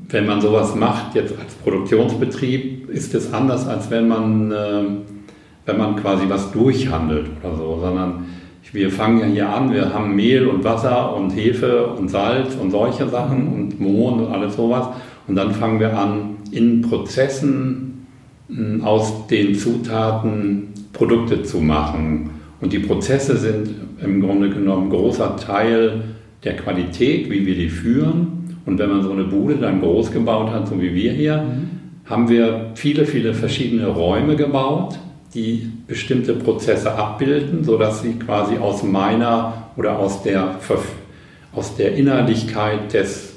wenn 0.09 0.26
man 0.26 0.40
sowas 0.40 0.74
macht, 0.74 1.14
jetzt 1.14 1.38
als 1.38 1.54
Produktionsbetrieb, 1.54 2.88
ist 2.88 3.14
es 3.14 3.33
anders, 3.33 3.66
als 3.68 3.90
wenn 3.90 4.09
man, 4.09 4.50
äh, 4.50 4.83
wenn 5.66 5.78
man 5.78 5.96
quasi 5.96 6.24
was 6.28 6.50
durchhandelt 6.50 7.26
oder 7.42 7.56
so, 7.56 7.78
sondern 7.80 8.26
wir 8.72 8.90
fangen 8.90 9.20
ja 9.20 9.26
hier 9.26 9.48
an, 9.48 9.72
wir 9.72 9.92
haben 9.92 10.14
Mehl 10.14 10.46
und 10.46 10.62
Wasser 10.64 11.16
und 11.16 11.30
Hefe 11.30 11.87
und 11.87 12.09
Salz 12.09 12.54
und 12.54 12.70
solche 12.70 13.09
Sachen 13.09 13.52
und 13.52 13.80
Mohn 13.80 14.20
und 14.20 14.33
alles 14.33 14.56
sowas. 14.56 14.88
Und 15.26 15.37
dann 15.37 15.52
fangen 15.52 15.80
wir 15.80 15.96
an, 15.96 16.37
in 16.50 16.83
Prozessen 16.83 18.06
aus 18.83 19.26
den 19.28 19.54
Zutaten 19.54 20.68
Produkte 20.92 21.42
zu 21.42 21.61
machen. 21.61 22.30
Und 22.60 22.72
die 22.72 22.78
Prozesse 22.78 23.36
sind 23.36 23.70
im 24.02 24.20
Grunde 24.20 24.50
genommen 24.50 24.86
ein 24.86 24.90
großer 24.90 25.36
Teil 25.36 26.02
der 26.44 26.56
Qualität, 26.56 27.30
wie 27.30 27.46
wir 27.46 27.54
die 27.54 27.68
führen. 27.68 28.58
Und 28.66 28.78
wenn 28.78 28.90
man 28.90 29.02
so 29.02 29.12
eine 29.12 29.24
Bude 29.24 29.56
dann 29.56 29.80
groß 29.80 30.12
gebaut 30.12 30.50
hat, 30.50 30.68
so 30.68 30.80
wie 30.80 30.94
wir 30.94 31.12
hier, 31.12 31.38
mhm. 31.38 31.70
haben 32.04 32.28
wir 32.28 32.70
viele, 32.74 33.06
viele 33.06 33.34
verschiedene 33.34 33.86
Räume 33.86 34.36
gebaut, 34.36 34.98
die 35.34 35.70
bestimmte 35.86 36.34
Prozesse 36.34 36.92
abbilden, 36.92 37.64
sodass 37.64 38.02
sie 38.02 38.14
quasi 38.14 38.58
aus 38.58 38.82
meiner 38.82 39.70
oder 39.76 39.98
aus 39.98 40.22
der, 40.22 40.56
aus 41.52 41.76
der 41.76 41.94
Innerlichkeit 41.94 42.92
des 42.92 43.30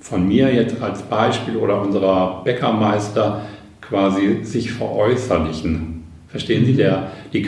von 0.00 0.26
mir 0.26 0.52
jetzt 0.54 0.80
als 0.80 1.02
Beispiel 1.02 1.56
oder 1.56 1.82
unserer 1.82 2.42
Bäckermeister 2.42 3.42
quasi 3.82 4.38
sich 4.42 4.72
veräußerlichen. 4.72 6.04
Verstehen 6.28 6.64
Sie, 6.64 6.74
der, 6.74 7.10
die 7.32 7.42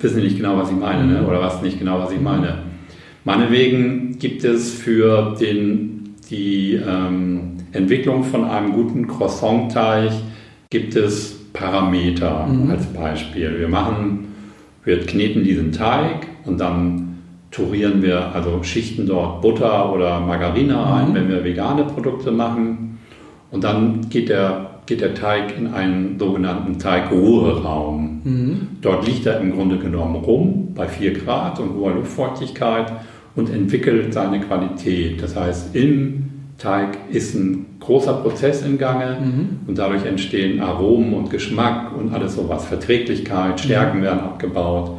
wissen 0.00 0.22
nicht 0.22 0.36
genau, 0.36 0.56
was 0.56 0.70
ich 0.70 0.76
meine, 0.76 1.04
ne? 1.06 1.26
oder 1.26 1.40
was 1.40 1.62
nicht 1.62 1.78
genau, 1.78 2.00
was 2.00 2.12
ich 2.12 2.20
meine. 2.20 2.58
Meinetwegen 3.24 4.18
gibt 4.18 4.44
es 4.44 4.72
für 4.72 5.36
den, 5.40 6.14
die 6.30 6.74
ähm, 6.74 7.58
Entwicklung 7.72 8.24
von 8.24 8.44
einem 8.44 8.72
guten 8.72 9.06
Croissant-Teig 9.06 10.12
gibt 10.70 10.96
es 10.96 11.38
Parameter 11.52 12.46
mhm. 12.46 12.70
als 12.70 12.86
Beispiel. 12.86 13.58
Wir 13.58 13.68
machen, 13.68 14.34
wir 14.84 15.00
kneten 15.00 15.44
diesen 15.44 15.72
Teig 15.72 16.26
und 16.44 16.58
dann 16.60 17.18
turieren 17.50 18.02
wir, 18.02 18.34
also 18.34 18.62
schichten 18.62 19.06
dort 19.06 19.42
Butter 19.42 19.92
oder 19.92 20.20
Margarine 20.20 20.84
ein, 20.84 21.10
mhm. 21.10 21.14
wenn 21.14 21.28
wir 21.28 21.44
vegane 21.44 21.84
Produkte 21.84 22.30
machen. 22.30 22.98
Und 23.50 23.64
dann 23.64 24.08
geht 24.10 24.28
der, 24.28 24.67
geht 24.88 25.02
der 25.02 25.14
Teig 25.14 25.56
in 25.56 25.66
einen 25.66 26.18
sogenannten 26.18 26.78
Teigruheraum. 26.78 28.22
Mhm. 28.24 28.68
Dort 28.80 29.06
liegt 29.06 29.26
er 29.26 29.38
im 29.38 29.52
Grunde 29.52 29.76
genommen 29.76 30.16
rum 30.16 30.72
bei 30.74 30.88
4 30.88 31.12
Grad 31.12 31.60
und 31.60 31.74
hoher 31.74 31.92
Luftfeuchtigkeit 31.92 32.90
und 33.36 33.50
entwickelt 33.50 34.14
seine 34.14 34.40
Qualität. 34.40 35.22
Das 35.22 35.36
heißt, 35.36 35.76
im 35.76 36.30
Teig 36.56 36.96
ist 37.10 37.34
ein 37.34 37.66
großer 37.80 38.14
Prozess 38.14 38.62
im 38.62 38.78
Gange 38.78 39.18
mhm. 39.20 39.60
und 39.68 39.76
dadurch 39.76 40.06
entstehen 40.06 40.60
Aromen 40.60 41.12
und 41.12 41.28
Geschmack 41.28 41.94
und 41.94 42.14
alles 42.14 42.34
sowas. 42.34 42.64
Verträglichkeit, 42.64 43.60
Stärken 43.60 43.98
mhm. 43.98 44.04
werden 44.04 44.20
abgebaut. 44.20 44.92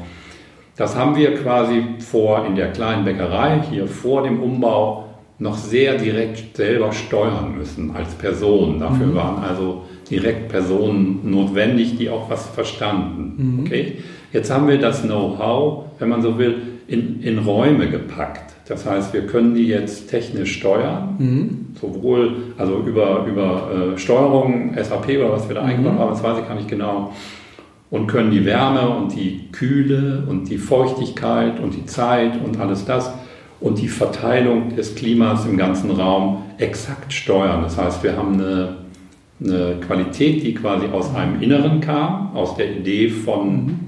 Das 0.77 0.95
haben 0.95 1.15
wir 1.15 1.33
quasi 1.33 1.83
vor 1.97 2.45
in 2.45 2.55
der 2.55 2.71
kleinen 2.71 3.05
Bäckerei 3.05 3.63
hier 3.69 3.87
vor 3.87 4.21
dem 4.21 4.39
Umbau 4.39 5.08
noch 5.39 5.57
sehr 5.57 5.97
direkt 5.97 6.57
selber 6.57 6.91
steuern 6.91 7.57
müssen 7.57 7.95
als 7.95 8.13
Person. 8.15 8.79
Dafür 8.79 9.07
mhm. 9.07 9.15
waren 9.15 9.43
also 9.43 9.83
direkt 10.09 10.49
Personen 10.49 11.21
notwendig, 11.23 11.97
die 11.97 12.09
auch 12.09 12.29
was 12.29 12.47
verstanden. 12.47 13.33
Mhm. 13.37 13.59
Okay? 13.61 13.97
Jetzt 14.33 14.51
haben 14.51 14.67
wir 14.67 14.77
das 14.77 15.01
Know-how, 15.03 15.85
wenn 15.97 16.09
man 16.09 16.21
so 16.21 16.37
will, 16.37 16.57
in, 16.87 17.21
in 17.21 17.39
Räume 17.39 17.89
gepackt. 17.89 18.53
Das 18.67 18.85
heißt, 18.85 19.13
wir 19.13 19.25
können 19.25 19.55
die 19.55 19.67
jetzt 19.67 20.09
technisch 20.09 20.57
steuern, 20.57 21.15
mhm. 21.17 21.67
sowohl 21.79 22.53
also 22.57 22.83
über, 22.85 23.25
über 23.25 23.93
äh, 23.93 23.97
Steuerung, 23.97 24.75
SAP 24.75 25.09
oder 25.09 25.31
was 25.31 25.47
wir 25.47 25.55
da 25.55 25.63
mhm. 25.63 25.69
eingebaut 25.69 25.99
haben, 25.99 26.09
das 26.11 26.23
weiß 26.23 26.39
ich 26.39 26.47
gar 26.47 26.55
nicht 26.55 26.67
genau, 26.67 27.13
und 27.89 28.07
können 28.07 28.29
die 28.29 28.45
Wärme 28.45 28.89
und 28.89 29.15
die 29.15 29.51
Kühle 29.51 30.23
und 30.27 30.49
die 30.49 30.57
Feuchtigkeit 30.57 31.59
und 31.59 31.75
die 31.75 31.85
Zeit 31.85 32.33
und 32.43 32.59
alles 32.59 32.85
das 32.85 33.11
und 33.59 33.79
die 33.79 33.87
Verteilung 33.87 34.75
des 34.75 34.95
Klimas 34.95 35.45
im 35.45 35.57
ganzen 35.57 35.91
Raum 35.91 36.43
exakt 36.57 37.11
steuern. 37.11 37.61
Das 37.61 37.77
heißt, 37.77 38.03
wir 38.03 38.15
haben 38.15 38.33
eine, 38.33 38.77
eine 39.43 39.75
Qualität, 39.85 40.43
die 40.43 40.53
quasi 40.53 40.87
aus 40.87 41.13
einem 41.13 41.41
Inneren 41.41 41.81
kam, 41.81 42.35
aus 42.35 42.55
der 42.55 42.77
Idee 42.77 43.09
von 43.09 43.65
mhm. 43.65 43.79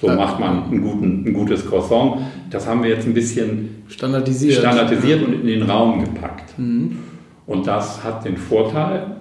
So 0.00 0.08
macht 0.08 0.38
man 0.38 0.70
ein, 0.70 0.82
guten, 0.82 1.24
ein 1.26 1.32
gutes 1.32 1.66
Croissant. 1.66 2.18
Das 2.50 2.66
haben 2.66 2.82
wir 2.82 2.90
jetzt 2.90 3.06
ein 3.06 3.14
bisschen 3.14 3.82
standardisiert, 3.88 4.58
standardisiert 4.58 5.22
und 5.26 5.40
in 5.40 5.46
den 5.46 5.62
Raum 5.62 6.04
gepackt. 6.04 6.58
Mhm. 6.58 6.98
Und 7.46 7.66
das 7.66 8.04
hat 8.04 8.24
den 8.24 8.36
Vorteil, 8.36 9.16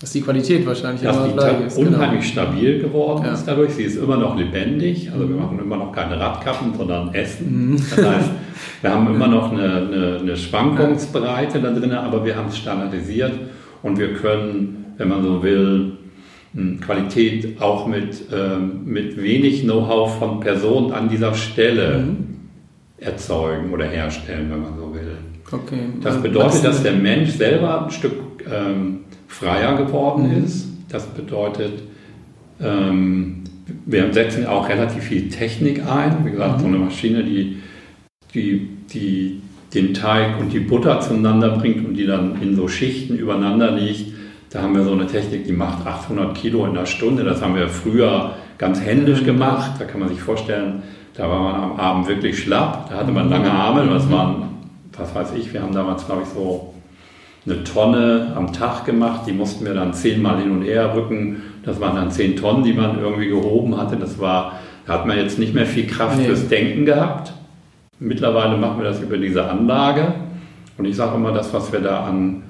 dass 0.00 0.12
die 0.12 0.20
Qualität 0.20 0.64
wahrscheinlich 0.64 1.02
dass 1.02 1.16
immer 1.16 1.28
gleich 1.34 1.66
ist. 1.66 1.76
Genau. 1.76 1.88
unheimlich 1.88 2.34
genau. 2.34 2.46
stabil 2.46 2.78
geworden 2.80 3.24
ja. 3.24 3.32
ist 3.32 3.44
dadurch. 3.46 3.72
Sie 3.72 3.82
ist 3.82 3.96
immer 3.96 4.16
noch 4.16 4.36
lebendig. 4.36 5.10
Also 5.12 5.28
wir 5.28 5.34
mhm. 5.34 5.42
machen 5.42 5.58
immer 5.58 5.76
noch 5.76 5.92
keine 5.92 6.18
Radkappen, 6.18 6.72
sondern 6.76 7.12
Essen. 7.14 7.72
Mhm. 7.72 7.76
Das 7.76 8.06
heißt, 8.06 8.30
wir 8.80 8.90
haben 8.90 9.06
immer 9.14 9.26
noch 9.26 9.52
eine, 9.52 9.62
eine, 9.62 10.18
eine 10.20 10.36
Schwankungsbreite 10.36 11.60
da 11.60 11.72
drin, 11.72 11.92
aber 11.92 12.24
wir 12.24 12.36
haben 12.36 12.48
es 12.48 12.58
standardisiert 12.58 13.32
und 13.82 13.98
wir 13.98 14.14
können, 14.14 14.94
wenn 14.98 15.08
man 15.08 15.22
so 15.22 15.42
will, 15.42 15.92
Qualität 16.80 17.60
auch 17.60 17.86
mit, 17.86 18.22
ähm, 18.32 18.84
mit 18.84 19.20
wenig 19.20 19.62
Know-how 19.62 20.18
von 20.18 20.40
Personen 20.40 20.92
an 20.92 21.08
dieser 21.08 21.34
Stelle 21.34 21.98
mhm. 21.98 22.26
erzeugen 22.98 23.72
oder 23.72 23.84
herstellen, 23.84 24.50
wenn 24.50 24.62
man 24.62 24.76
so 24.76 24.94
will. 24.94 25.16
Okay. 25.50 25.80
Das 26.02 26.20
bedeutet, 26.20 26.64
dass 26.64 26.82
der 26.82 26.92
Mensch 26.92 27.30
selber 27.30 27.84
ein 27.84 27.90
Stück 27.90 28.14
ähm, 28.50 29.00
freier 29.28 29.76
geworden 29.76 30.28
mhm. 30.28 30.44
ist. 30.44 30.66
Das 30.88 31.06
bedeutet, 31.06 31.82
ähm, 32.60 33.44
wir 33.86 34.12
setzen 34.12 34.46
auch 34.46 34.68
relativ 34.68 35.04
viel 35.04 35.28
Technik 35.28 35.86
ein. 35.86 36.24
Wie 36.24 36.32
gesagt, 36.32 36.58
mhm. 36.58 36.60
so 36.60 36.66
eine 36.66 36.78
Maschine, 36.78 37.22
die, 37.22 37.62
die, 38.34 38.68
die 38.92 39.42
den 39.74 39.94
Teig 39.94 40.40
und 40.40 40.52
die 40.52 40.60
Butter 40.60 41.00
zueinander 41.00 41.50
bringt 41.50 41.86
und 41.86 41.94
die 41.94 42.06
dann 42.06 42.42
in 42.42 42.56
so 42.56 42.66
Schichten 42.66 43.16
übereinander 43.16 43.70
liegt 43.70 44.18
da 44.50 44.62
haben 44.62 44.74
wir 44.74 44.82
so 44.82 44.92
eine 44.92 45.06
Technik, 45.06 45.44
die 45.44 45.52
macht 45.52 45.86
800 45.86 46.34
Kilo 46.34 46.64
in 46.64 46.74
der 46.74 46.86
Stunde. 46.86 47.22
Das 47.22 47.42
haben 47.42 47.54
wir 47.54 47.68
früher 47.68 48.32
ganz 48.56 48.80
händisch 48.80 49.24
gemacht. 49.24 49.72
Da 49.78 49.84
kann 49.84 50.00
man 50.00 50.08
sich 50.08 50.20
vorstellen, 50.20 50.82
da 51.14 51.28
war 51.28 51.40
man 51.40 51.54
am 51.54 51.76
Abend 51.78 52.08
wirklich 52.08 52.38
schlapp. 52.42 52.88
Da 52.88 52.96
hatte 52.96 53.12
man 53.12 53.28
lange 53.28 53.50
Arme. 53.50 53.86
Das 53.86 54.10
waren, 54.10 54.48
was 54.96 55.14
weiß 55.14 55.34
ich, 55.36 55.52
wir 55.52 55.62
haben 55.62 55.74
damals, 55.74 56.06
glaube 56.06 56.22
ich, 56.22 56.28
so 56.28 56.72
eine 57.50 57.64
Tonne 57.64 58.32
am 58.36 58.52
Tag 58.52 58.84
gemacht. 58.84 59.22
Die 59.26 59.32
mussten 59.32 59.64
wir 59.64 59.74
dann 59.74 59.94
zehnmal 59.94 60.40
hin 60.40 60.50
und 60.50 60.62
her 60.62 60.94
rücken. 60.94 61.42
Das 61.64 61.80
waren 61.80 61.96
dann 61.96 62.10
zehn 62.10 62.36
Tonnen, 62.36 62.64
die 62.64 62.72
man 62.72 63.00
irgendwie 63.00 63.28
gehoben 63.28 63.76
hatte. 63.76 63.96
Das 63.96 64.18
war, 64.18 64.60
da 64.86 64.94
hat 64.94 65.06
man 65.06 65.16
jetzt 65.16 65.38
nicht 65.38 65.54
mehr 65.54 65.66
viel 65.66 65.86
Kraft 65.86 66.18
nee. 66.18 66.24
fürs 66.24 66.48
Denken 66.48 66.84
gehabt. 66.84 67.32
Mittlerweile 68.00 68.56
machen 68.56 68.78
wir 68.78 68.84
das 68.84 69.00
über 69.00 69.16
diese 69.16 69.48
Anlage. 69.48 70.14
Und 70.76 70.84
ich 70.84 70.96
sage 70.96 71.16
immer, 71.16 71.32
das, 71.32 71.52
was 71.52 71.72
wir 71.72 71.80
da 71.80 72.04
an 72.04 72.42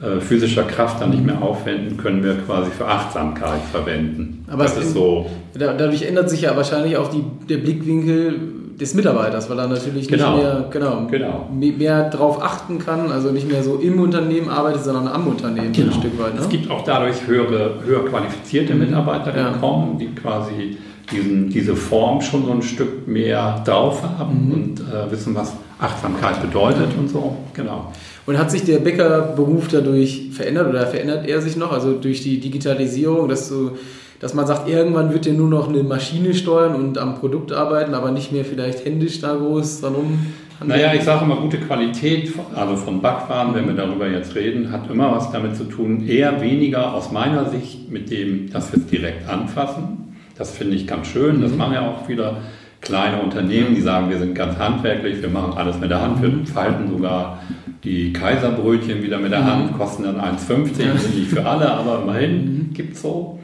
äh, 0.00 0.20
physischer 0.20 0.64
Kraft 0.64 1.00
dann 1.00 1.10
nicht 1.10 1.24
mehr 1.24 1.42
aufwenden, 1.42 1.96
können 1.96 2.24
wir 2.24 2.34
quasi 2.34 2.70
für 2.70 2.86
Achtsamkeit 2.86 3.60
verwenden. 3.70 4.44
Aber 4.50 4.64
das 4.64 4.76
ist 4.76 4.94
so. 4.94 5.30
Dadurch 5.54 6.02
ändert 6.02 6.30
sich 6.30 6.42
ja 6.42 6.56
wahrscheinlich 6.56 6.96
auch 6.96 7.08
die, 7.08 7.22
der 7.48 7.58
Blickwinkel 7.58 8.40
des 8.80 8.94
Mitarbeiters, 8.94 9.48
weil 9.48 9.58
er 9.58 9.68
natürlich 9.68 10.08
genau. 10.08 10.34
nicht 10.34 10.42
mehr, 10.42 10.64
genau, 10.70 11.06
genau. 11.10 11.48
mehr 11.52 12.10
darauf 12.10 12.42
achten 12.42 12.78
kann, 12.78 13.10
also 13.10 13.30
nicht 13.30 13.48
mehr 13.48 13.62
so 13.62 13.76
im 13.76 14.00
Unternehmen 14.00 14.48
arbeitet, 14.48 14.84
sondern 14.84 15.08
am 15.08 15.26
Unternehmen 15.26 15.72
genau. 15.72 15.92
ein 15.92 16.00
Stück 16.00 16.18
weit. 16.18 16.34
Ne? 16.34 16.40
Es 16.40 16.48
gibt 16.48 16.70
auch 16.70 16.82
dadurch 16.84 17.26
höhere, 17.26 17.74
höher 17.84 18.04
qualifizierte 18.06 18.74
Mitarbeiter 18.74 19.36
ja. 19.36 19.52
gekommen, 19.52 19.98
die 19.98 20.08
quasi 20.14 20.76
diesen, 21.10 21.50
diese 21.50 21.76
Form 21.76 22.20
schon 22.20 22.46
so 22.46 22.52
ein 22.52 22.62
Stück 22.62 23.06
mehr 23.06 23.62
drauf 23.64 24.02
haben 24.02 24.46
mhm. 24.46 24.52
und 24.52 24.80
äh, 24.80 25.10
wissen, 25.10 25.34
was 25.34 25.52
Achtsamkeit 25.78 26.40
bedeutet 26.40 26.88
und 26.98 27.08
so. 27.08 27.36
Genau. 27.52 27.92
Und 28.26 28.38
hat 28.38 28.50
sich 28.50 28.64
der 28.64 28.78
Bäckerberuf 28.78 29.68
dadurch 29.68 30.30
verändert 30.32 30.68
oder 30.68 30.86
verändert 30.86 31.28
er 31.28 31.42
sich 31.42 31.56
noch? 31.56 31.72
Also 31.72 31.92
durch 31.92 32.22
die 32.22 32.40
Digitalisierung, 32.40 33.28
dass, 33.28 33.48
so, 33.48 33.72
dass 34.20 34.34
man 34.34 34.46
sagt, 34.46 34.68
irgendwann 34.68 35.12
wird 35.12 35.26
er 35.26 35.34
nur 35.34 35.48
noch 35.48 35.68
eine 35.68 35.82
Maschine 35.82 36.34
steuern 36.34 36.74
und 36.74 36.98
am 36.98 37.16
Produkt 37.16 37.52
arbeiten, 37.52 37.94
aber 37.94 38.10
nicht 38.10 38.32
mehr 38.32 38.44
vielleicht 38.44 38.84
händisch 38.84 39.20
da 39.20 39.34
groß 39.34 39.80
dran 39.80 39.94
rum 39.94 40.18
Naja, 40.64 40.94
ich 40.94 41.02
sage 41.02 41.24
immer, 41.24 41.36
gute 41.36 41.58
Qualität, 41.58 42.32
also 42.54 42.76
von 42.76 43.00
Backwaren, 43.00 43.54
wenn 43.54 43.66
wir 43.66 43.74
darüber 43.74 44.08
jetzt 44.08 44.34
reden, 44.34 44.70
hat 44.70 44.90
immer 44.90 45.12
was 45.12 45.30
damit 45.30 45.56
zu 45.56 45.64
tun, 45.64 46.06
eher 46.06 46.40
weniger 46.40 46.94
aus 46.94 47.12
meiner 47.12 47.50
Sicht 47.50 47.90
mit 47.90 48.10
dem, 48.10 48.50
dass 48.50 48.72
wir 48.72 48.78
es 48.78 48.86
direkt 48.86 49.28
anfassen. 49.28 50.16
Das 50.36 50.50
finde 50.50 50.76
ich 50.76 50.86
ganz 50.86 51.08
schön, 51.08 51.40
das 51.40 51.52
mhm. 51.52 51.58
machen 51.58 51.74
ja 51.74 51.88
auch 51.88 52.08
wieder 52.08 52.38
kleine 52.80 53.22
Unternehmen, 53.22 53.74
die 53.74 53.80
sagen, 53.80 54.10
wir 54.10 54.18
sind 54.18 54.34
ganz 54.34 54.58
handwerklich, 54.58 55.22
wir 55.22 55.30
machen 55.30 55.54
alles 55.56 55.78
mit 55.78 55.90
der 55.90 56.02
Hand, 56.02 56.22
wir 56.22 56.28
mhm. 56.28 56.46
falten 56.46 56.90
sogar 56.90 57.40
die 57.82 58.12
Kaiserbrötchen 58.12 59.02
wieder 59.02 59.18
mit 59.18 59.32
der 59.32 59.40
mhm. 59.40 59.46
Hand, 59.46 59.78
kosten 59.78 60.04
dann 60.04 60.20
1,50, 60.20 60.98
sind 60.98 61.18
nicht 61.18 61.30
für 61.30 61.44
alle, 61.44 61.70
aber 61.70 62.02
immerhin 62.02 62.70
gibt 62.72 62.94
es 62.94 63.02
so. 63.02 63.38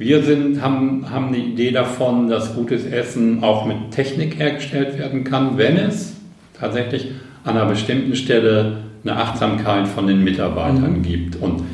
Wir 0.00 0.22
sind, 0.22 0.62
haben, 0.62 1.10
haben 1.10 1.26
eine 1.26 1.36
Idee 1.36 1.72
davon, 1.72 2.26
dass 2.26 2.54
gutes 2.54 2.86
Essen 2.86 3.44
auch 3.44 3.66
mit 3.66 3.90
Technik 3.90 4.38
hergestellt 4.38 4.98
werden 4.98 5.24
kann, 5.24 5.58
wenn 5.58 5.76
es 5.76 6.16
tatsächlich 6.58 7.08
an 7.44 7.58
einer 7.58 7.66
bestimmten 7.66 8.16
Stelle 8.16 8.78
eine 9.04 9.16
Achtsamkeit 9.16 9.86
von 9.86 10.06
den 10.06 10.24
Mitarbeitern 10.24 11.00
mhm. 11.00 11.02
gibt. 11.02 11.36
Und 11.36 11.64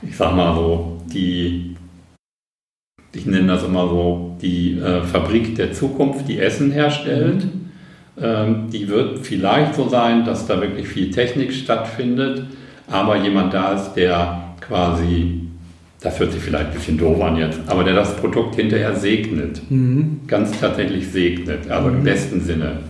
ich 0.00 0.16
sage 0.16 0.34
mal 0.34 0.54
so, 0.54 1.02
die, 1.12 1.76
ich 3.12 3.26
nenne 3.26 3.48
das 3.48 3.64
immer 3.64 3.86
so, 3.86 4.38
die 4.40 4.78
äh, 4.78 5.02
Fabrik 5.02 5.54
der 5.54 5.74
Zukunft, 5.74 6.26
die 6.26 6.38
Essen 6.38 6.70
herstellt, 6.70 7.44
mhm. 7.44 7.70
ähm, 8.18 8.70
die 8.72 8.88
wird 8.88 9.18
vielleicht 9.26 9.74
so 9.74 9.90
sein, 9.90 10.24
dass 10.24 10.46
da 10.46 10.58
wirklich 10.58 10.88
viel 10.88 11.10
Technik 11.10 11.52
stattfindet, 11.52 12.46
aber 12.90 13.18
jemand 13.18 13.52
da 13.52 13.74
ist, 13.74 13.92
der 13.92 14.54
quasi 14.62 15.43
das 16.04 16.20
hört 16.20 16.32
sich 16.32 16.42
vielleicht 16.42 16.66
ein 16.66 16.74
bisschen 16.74 16.98
doof 16.98 17.20
an 17.22 17.36
jetzt, 17.36 17.58
aber 17.66 17.82
der 17.82 17.94
das 17.94 18.14
Produkt 18.16 18.56
hinterher 18.56 18.94
segnet, 18.94 19.62
mhm. 19.70 20.20
ganz 20.26 20.60
tatsächlich 20.60 21.08
segnet, 21.08 21.70
also 21.70 21.88
mhm. 21.88 21.96
im 21.96 22.04
besten 22.04 22.40
Sinne, 22.42 22.80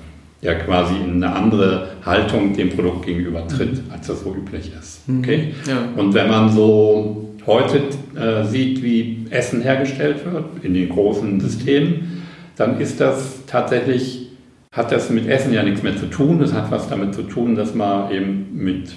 der 0.43 0.59
quasi 0.59 0.95
in 0.97 1.23
eine 1.23 1.35
andere 1.35 1.91
Haltung 2.05 2.55
dem 2.55 2.71
Produkt 2.71 3.07
gegenüber 3.07 3.47
tritt, 3.47 3.75
mhm. 3.75 3.93
als 3.93 4.09
das 4.09 4.23
so 4.23 4.35
üblich 4.35 4.73
ist. 4.79 5.09
Mhm. 5.09 5.21
Okay? 5.21 5.55
Ja. 5.67 5.89
Und 5.97 6.13
wenn 6.13 6.29
man 6.29 6.51
so 6.51 7.31
heute 7.47 7.83
äh, 8.17 8.45
sieht, 8.47 8.83
wie 8.83 9.27
Essen 9.31 9.63
hergestellt 9.63 10.25
wird 10.25 10.47
in 10.65 10.75
den 10.75 10.89
großen 10.89 11.39
Systemen, 11.39 12.25
dann 12.57 12.81
ist 12.81 13.01
das 13.01 13.47
tatsächlich, 13.47 14.31
hat 14.73 14.91
das 14.91 15.09
mit 15.11 15.29
Essen 15.29 15.53
ja 15.53 15.63
nichts 15.63 15.85
mehr 15.85 15.97
zu 15.97 16.07
tun. 16.07 16.41
Das 16.41 16.53
hat 16.53 16.73
was 16.73 16.89
damit 16.89 17.15
zu 17.15 17.23
tun, 17.23 17.55
dass 17.55 17.77
man 17.77 18.11
eben 18.11 18.49
mit 18.55 18.93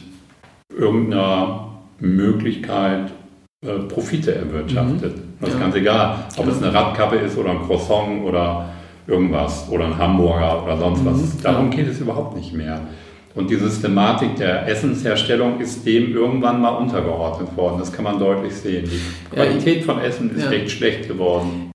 irgendeiner 0.75 1.67
Möglichkeit 1.99 3.11
äh, 3.65 3.79
Profite 3.87 4.35
erwirtschaftet. 4.35 5.17
Mhm. 5.17 5.37
Das 5.39 5.49
ist 5.49 5.55
ja. 5.55 5.61
ganz 5.61 5.75
egal, 5.75 6.15
ob 6.37 6.45
ja. 6.45 6.51
es 6.51 6.61
eine 6.61 6.73
Radkappe 6.73 7.15
ist 7.15 7.37
oder 7.37 7.51
ein 7.51 7.61
Croissant 7.61 8.23
oder 8.23 8.69
irgendwas 9.07 9.67
oder 9.69 9.85
ein 9.85 9.97
Hamburger 9.97 10.63
oder 10.63 10.77
sonst 10.77 11.03
was. 11.03 11.17
Mhm. 11.17 11.41
Darum 11.41 11.69
geht 11.71 11.87
es 11.87 11.99
überhaupt 11.99 12.35
nicht 12.35 12.53
mehr. 12.53 12.81
Und 13.33 13.49
die 13.49 13.55
Systematik 13.55 14.35
der 14.35 14.67
Essensherstellung 14.67 15.59
ist 15.59 15.85
dem 15.85 16.11
irgendwann 16.13 16.59
mal 16.61 16.69
untergeordnet 16.69 17.55
worden. 17.55 17.77
Das 17.79 17.91
kann 17.91 18.03
man 18.03 18.19
deutlich 18.19 18.53
sehen. 18.53 18.89
Die 18.89 19.35
Qualität 19.35 19.83
von 19.83 19.99
Essen 19.99 20.35
ist 20.35 20.51
echt 20.51 20.71
schlecht 20.71 21.07
geworden. 21.07 21.66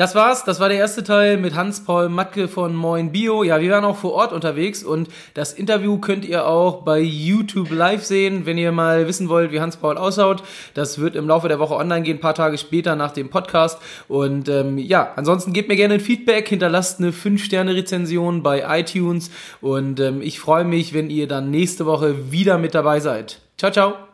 Das 0.00 0.14
war's, 0.14 0.44
das 0.44 0.60
war 0.60 0.70
der 0.70 0.78
erste 0.78 1.04
Teil 1.04 1.36
mit 1.36 1.54
Hans-Paul 1.54 2.08
Matke 2.08 2.48
von 2.48 2.74
Moin 2.74 3.12
Bio. 3.12 3.42
Ja, 3.42 3.60
wir 3.60 3.70
waren 3.70 3.84
auch 3.84 3.98
vor 3.98 4.14
Ort 4.14 4.32
unterwegs 4.32 4.82
und 4.82 5.10
das 5.34 5.52
Interview 5.52 5.98
könnt 5.98 6.24
ihr 6.24 6.46
auch 6.46 6.84
bei 6.84 7.00
YouTube 7.00 7.70
live 7.70 8.02
sehen, 8.02 8.46
wenn 8.46 8.56
ihr 8.56 8.72
mal 8.72 9.06
wissen 9.06 9.28
wollt, 9.28 9.52
wie 9.52 9.60
Hans-Paul 9.60 9.98
ausschaut. 9.98 10.42
Das 10.72 11.00
wird 11.00 11.16
im 11.16 11.28
Laufe 11.28 11.48
der 11.48 11.58
Woche 11.58 11.74
online 11.74 12.00
gehen, 12.00 12.16
ein 12.16 12.20
paar 12.20 12.34
Tage 12.34 12.56
später 12.56 12.96
nach 12.96 13.10
dem 13.10 13.28
Podcast. 13.28 13.78
Und 14.08 14.48
ähm, 14.48 14.78
ja, 14.78 15.12
ansonsten 15.16 15.52
gebt 15.52 15.68
mir 15.68 15.76
gerne 15.76 15.92
ein 15.92 16.00
Feedback, 16.00 16.48
hinterlasst 16.48 17.00
eine 17.00 17.10
5-Sterne-Rezension 17.10 18.42
bei 18.42 18.80
iTunes 18.80 19.30
und 19.60 20.00
ähm, 20.00 20.22
ich 20.22 20.40
freue 20.40 20.64
mich, 20.64 20.94
wenn 20.94 21.10
ihr 21.10 21.28
dann 21.28 21.50
nächste 21.50 21.84
Woche 21.84 22.32
wieder 22.32 22.56
mit 22.56 22.74
dabei 22.74 23.00
seid. 23.00 23.42
Ciao, 23.58 23.70
ciao! 23.70 24.09